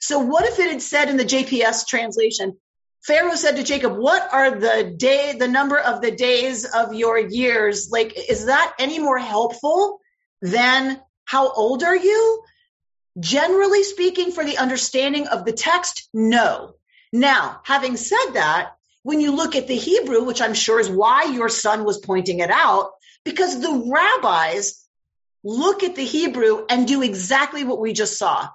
[0.00, 2.58] So what if it had said in the JPS translation,
[3.04, 7.18] Pharaoh said to Jacob, what are the day, the number of the days of your
[7.18, 7.90] years?
[7.90, 10.00] Like, is that any more helpful
[10.40, 12.44] than how old are you?
[13.18, 16.74] Generally speaking, for the understanding of the text, no.
[17.12, 18.72] Now, having said that,
[19.02, 22.38] when you look at the Hebrew, which I'm sure is why your son was pointing
[22.38, 22.92] it out,
[23.24, 24.86] because the rabbis
[25.42, 28.48] look at the Hebrew and do exactly what we just saw.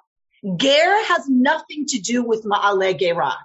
[0.44, 3.36] Ger has nothing to do with Ma'ale Gera,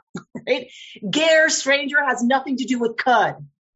[0.47, 0.69] right?
[1.09, 3.35] Ger, stranger, has nothing to do with cud.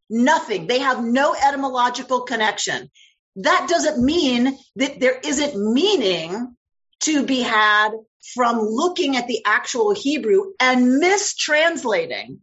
[0.09, 0.67] Nothing.
[0.67, 2.89] They have no etymological connection.
[3.37, 6.55] That doesn't mean that there isn't meaning
[7.01, 7.89] to be had
[8.33, 12.39] from looking at the actual Hebrew and mistranslating,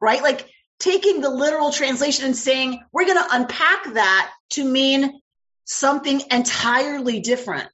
[0.00, 0.22] right?
[0.22, 0.48] Like
[0.78, 5.20] taking the literal translation and saying, we're going to unpack that to mean
[5.64, 7.68] something entirely different.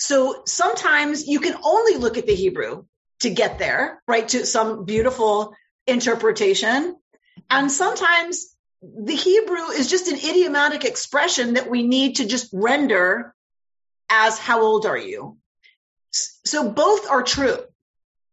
[0.00, 2.86] So sometimes you can only look at the Hebrew
[3.20, 4.26] to get there, right?
[4.28, 5.54] To some beautiful
[5.86, 6.96] interpretation.
[7.50, 13.34] And sometimes the Hebrew is just an idiomatic expression that we need to just render
[14.08, 15.36] as how old are you?
[16.12, 17.58] So both are true,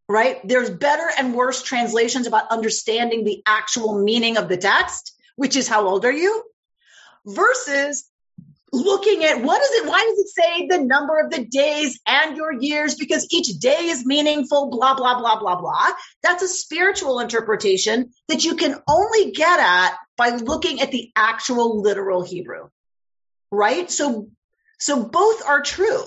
[0.08, 0.40] right?
[0.48, 5.68] There's better and worse translations about understanding the actual meaning of the text, which is
[5.68, 6.44] how old are you?
[7.26, 8.08] Versus
[8.72, 12.36] looking at what is it why does it say the number of the days and
[12.36, 12.94] your years?
[12.94, 15.88] Because each day is meaningful blah blah blah blah blah.
[16.22, 21.82] That's a spiritual interpretation that you can only get at by looking at the actual
[21.82, 22.68] literal hebrew
[23.50, 23.90] right?
[23.90, 24.28] So
[24.78, 26.04] so both are true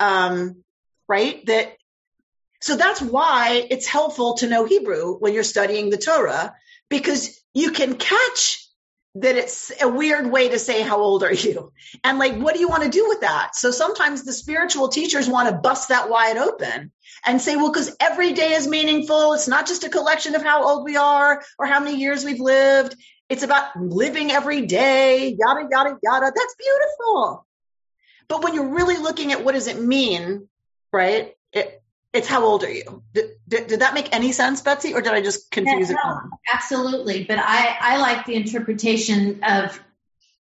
[0.00, 0.62] um
[1.08, 1.44] right?
[1.46, 1.76] That
[2.60, 6.54] so that's why it's helpful to know hebrew when you're studying the torah
[6.88, 8.61] because you can catch
[9.14, 11.72] that it's a weird way to say how old are you?
[12.02, 13.54] And like what do you want to do with that?
[13.54, 16.90] So sometimes the spiritual teachers want to bust that wide open
[17.26, 19.34] and say well because every day is meaningful.
[19.34, 22.40] It's not just a collection of how old we are or how many years we've
[22.40, 22.96] lived.
[23.28, 26.32] It's about living every day yada yada yada.
[26.34, 27.46] That's beautiful.
[28.28, 30.48] But when you're really looking at what does it mean
[30.90, 31.34] right
[32.12, 33.02] it's how old are you?
[33.14, 36.16] Did, did, did, that make any sense, Betsy, or did I just confuse yeah, no,
[36.16, 36.38] it?
[36.52, 39.80] Absolutely, but I, I like the interpretation of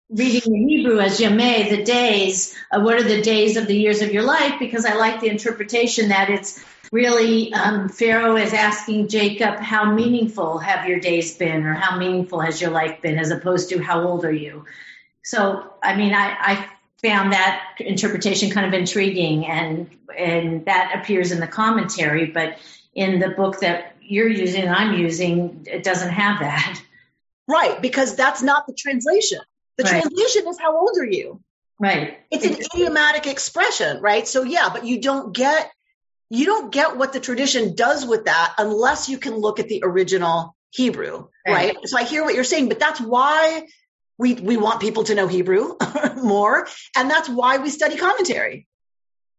[0.09, 2.57] reading the Hebrew as Yameh, the days.
[2.71, 4.55] Uh, what are the days of the years of your life?
[4.59, 10.59] Because I like the interpretation that it's really um, Pharaoh is asking Jacob, how meaningful
[10.59, 14.07] have your days been, or how meaningful has your life been, as opposed to how
[14.07, 14.65] old are you?
[15.23, 16.69] So, I mean, I, I
[17.03, 22.59] found that interpretation kind of intriguing and and that appears in the commentary but
[22.95, 26.83] in the book that you're using and I'm using it doesn't have that.
[27.47, 29.41] Right because that's not the translation.
[29.77, 30.03] The right.
[30.03, 31.41] translation is how old are you?
[31.79, 32.19] Right.
[32.33, 34.27] It's an idiomatic expression right?
[34.27, 35.71] So yeah but you don't get
[36.31, 39.83] you don't get what the tradition does with that unless you can look at the
[39.85, 41.89] original Hebrew right, right?
[41.89, 43.67] so I hear what you're saying but that's why
[44.19, 45.77] we, we want people to know Hebrew
[46.17, 46.67] more.
[46.97, 48.67] And that's why we study commentary,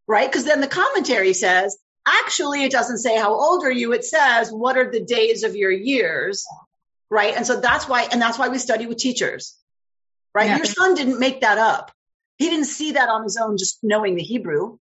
[0.07, 0.29] right?
[0.29, 1.77] Because then the commentary says,
[2.07, 3.93] actually, it doesn't say how old are you.
[3.93, 6.47] It says, what are the days of your years?
[7.09, 7.35] Right.
[7.35, 9.57] And so that's why, and that's why we study with teachers,
[10.33, 10.47] right?
[10.47, 10.57] Yeah.
[10.57, 11.91] Your son didn't make that up.
[12.37, 14.77] He didn't see that on his own, just knowing the Hebrew.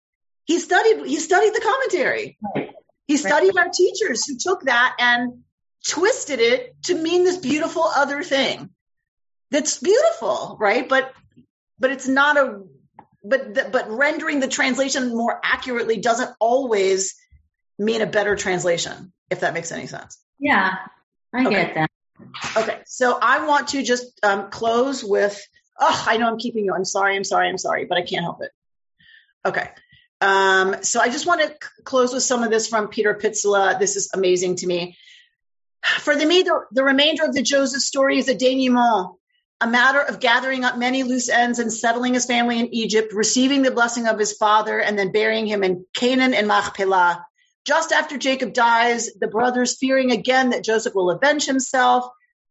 [0.45, 2.37] He studied, he studied the commentary.
[2.55, 2.71] Right.
[3.07, 3.67] He studied right.
[3.67, 5.45] our teachers who took that and
[5.87, 8.71] twisted it to mean this beautiful other thing.
[9.55, 10.89] That's beautiful, right?
[10.89, 11.13] But
[11.79, 12.63] but it's not a
[13.23, 17.15] but but rendering the translation more accurately doesn't always
[17.79, 20.19] mean a better translation, if that makes any sense.
[20.41, 20.75] Yeah,
[21.33, 21.51] I okay.
[21.51, 21.91] get that.
[22.57, 25.41] Okay, so I want to just um, close with.
[25.79, 26.75] Oh, I know I'm keeping you.
[26.75, 27.15] I'm sorry.
[27.15, 27.49] I'm sorry.
[27.49, 28.51] I'm sorry, but I can't help it.
[29.47, 29.69] Okay.
[30.21, 33.79] Um, so I just want to c- close with some of this from Peter Pitzele.
[33.79, 34.97] This is amazing to me.
[35.99, 39.17] For the, me, the, the remainder of the Joseph story is a denouement,
[39.61, 43.63] a matter of gathering up many loose ends and settling his family in Egypt, receiving
[43.63, 47.25] the blessing of his father, and then burying him in Canaan and Machpelah.
[47.65, 52.07] Just after Jacob dies, the brothers, fearing again that Joseph will avenge himself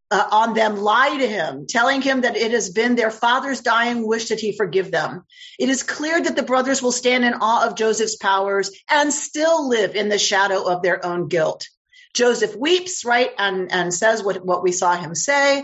[0.10, 4.08] uh, on them, lie to him, telling him that it has been their father's dying
[4.08, 5.24] wish that he forgive them.
[5.60, 9.68] It is clear that the brothers will stand in awe of Joseph's powers and still
[9.68, 11.68] live in the shadow of their own guilt.
[12.14, 15.64] Joseph weeps, right, and, and says what, what we saw him say.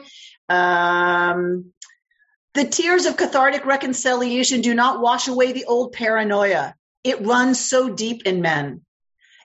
[0.49, 1.71] Um,
[2.55, 6.75] the tears of cathartic reconciliation do not wash away the old paranoia.
[7.03, 8.81] It runs so deep in men.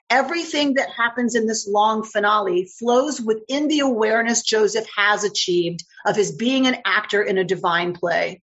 [0.09, 6.15] Everything that happens in this long finale flows within the awareness Joseph has achieved of
[6.15, 8.41] his being an actor in a divine play.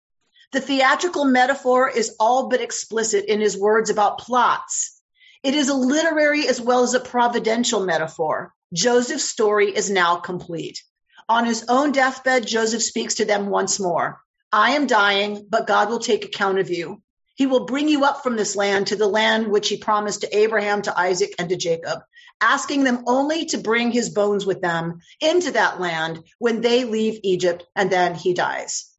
[0.52, 5.00] The theatrical metaphor is all but explicit in his words about plots.
[5.42, 8.52] It is a literary as well as a providential metaphor.
[8.72, 10.82] Joseph's story is now complete.
[11.28, 14.20] On his own deathbed, Joseph speaks to them once more.
[14.50, 17.02] I am dying, but God will take account of you.
[17.34, 20.36] He will bring you up from this land to the land which he promised to
[20.36, 22.00] Abraham, to Isaac, and to Jacob,
[22.40, 27.20] asking them only to bring his bones with them into that land when they leave
[27.22, 28.90] Egypt, and then he dies.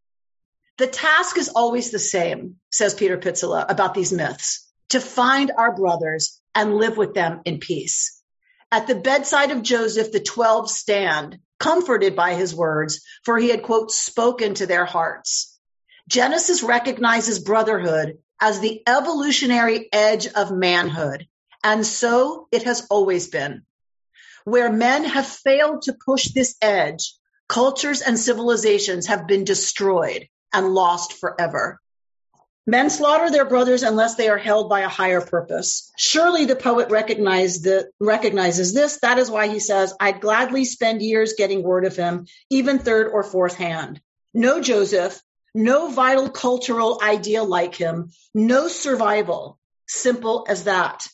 [0.78, 5.76] The task is always the same, says Peter Pitzele about these myths, to find our
[5.76, 8.19] brothers and live with them in peace.
[8.72, 13.64] At the bedside of Joseph, the 12 stand, comforted by his words, for he had,
[13.64, 15.60] quote, spoken to their hearts.
[16.08, 21.28] Genesis recognizes brotherhood as the evolutionary edge of manhood.
[21.64, 23.64] And so it has always been.
[24.46, 27.14] Where men have failed to push this edge,
[27.48, 31.80] cultures and civilizations have been destroyed and lost forever.
[32.70, 35.92] Men slaughter their brothers unless they are held by a higher purpose.
[35.98, 37.64] Surely the poet recognizes
[38.74, 39.00] this.
[39.00, 43.08] That is why he says, I'd gladly spend years getting word of him, even third
[43.12, 44.00] or fourth hand.
[44.36, 45.20] No Joseph,
[45.56, 49.58] no vital cultural idea like him, no survival.
[49.88, 51.08] Simple as that.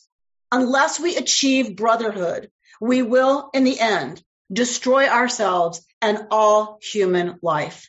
[0.52, 2.50] Unless we achieve brotherhood,
[2.82, 7.88] we will, in the end, destroy ourselves and all human life.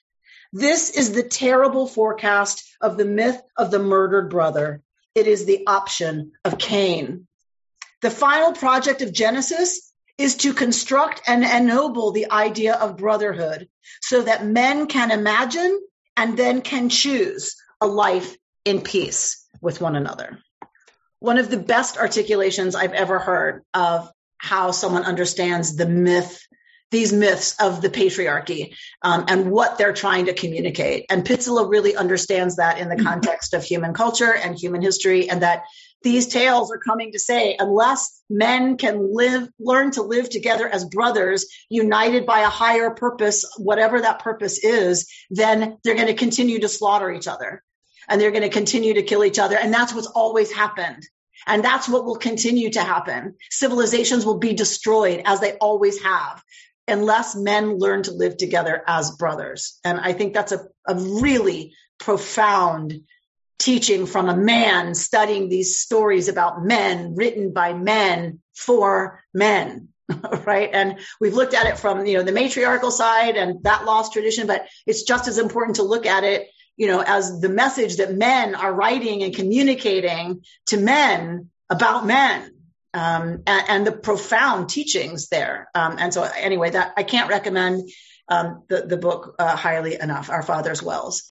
[0.53, 4.81] This is the terrible forecast of the myth of the murdered brother.
[5.13, 7.27] It is the option of Cain.
[8.01, 13.67] The final project of Genesis is to construct and ennoble the idea of brotherhood
[14.01, 15.79] so that men can imagine
[16.15, 18.35] and then can choose a life
[18.65, 20.39] in peace with one another.
[21.19, 26.46] One of the best articulations I've ever heard of how someone understands the myth,
[26.91, 31.05] these myths of the patriarchy um, and what they're trying to communicate.
[31.09, 33.05] And Pitzele really understands that in the mm-hmm.
[33.05, 35.63] context of human culture and human history, and that
[36.03, 40.85] these tales are coming to say unless men can live learn to live together as
[40.85, 46.59] brothers united by a higher purpose whatever that purpose is then they're going to continue
[46.59, 47.63] to slaughter each other.
[48.09, 49.57] And they're going to continue to kill each other.
[49.57, 51.03] And that's what's always happened.
[51.45, 53.35] And that's what will continue to happen.
[53.51, 56.41] Civilizations will be destroyed as they always have
[56.88, 59.79] unless men learn to live together as brothers.
[59.83, 63.01] And i think that's a, a really profound
[63.59, 69.89] teaching from a man studying these stories about men written by men for men
[70.45, 70.69] right?
[70.71, 74.47] And we've looked at it from you know the matriarchal side and that lost tradition
[74.47, 78.15] but it's just as important to look at it you know as the message that
[78.15, 82.53] men are writing and communicating to men about men
[82.93, 87.89] um, and, and, the profound teachings there um, and so anyway that i can't recommend
[88.29, 91.31] um, the, the book uh, highly enough our father's wells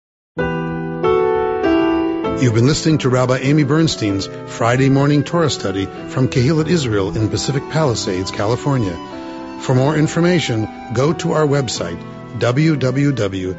[2.38, 7.30] You've been listening to Rabbi Amy Bernstein's Friday morning Torah study from Kehillat Israel in
[7.30, 8.94] Pacific Palisades, California.
[9.62, 11.98] For more information, go to our website,
[12.40, 13.56] www.ourki.org.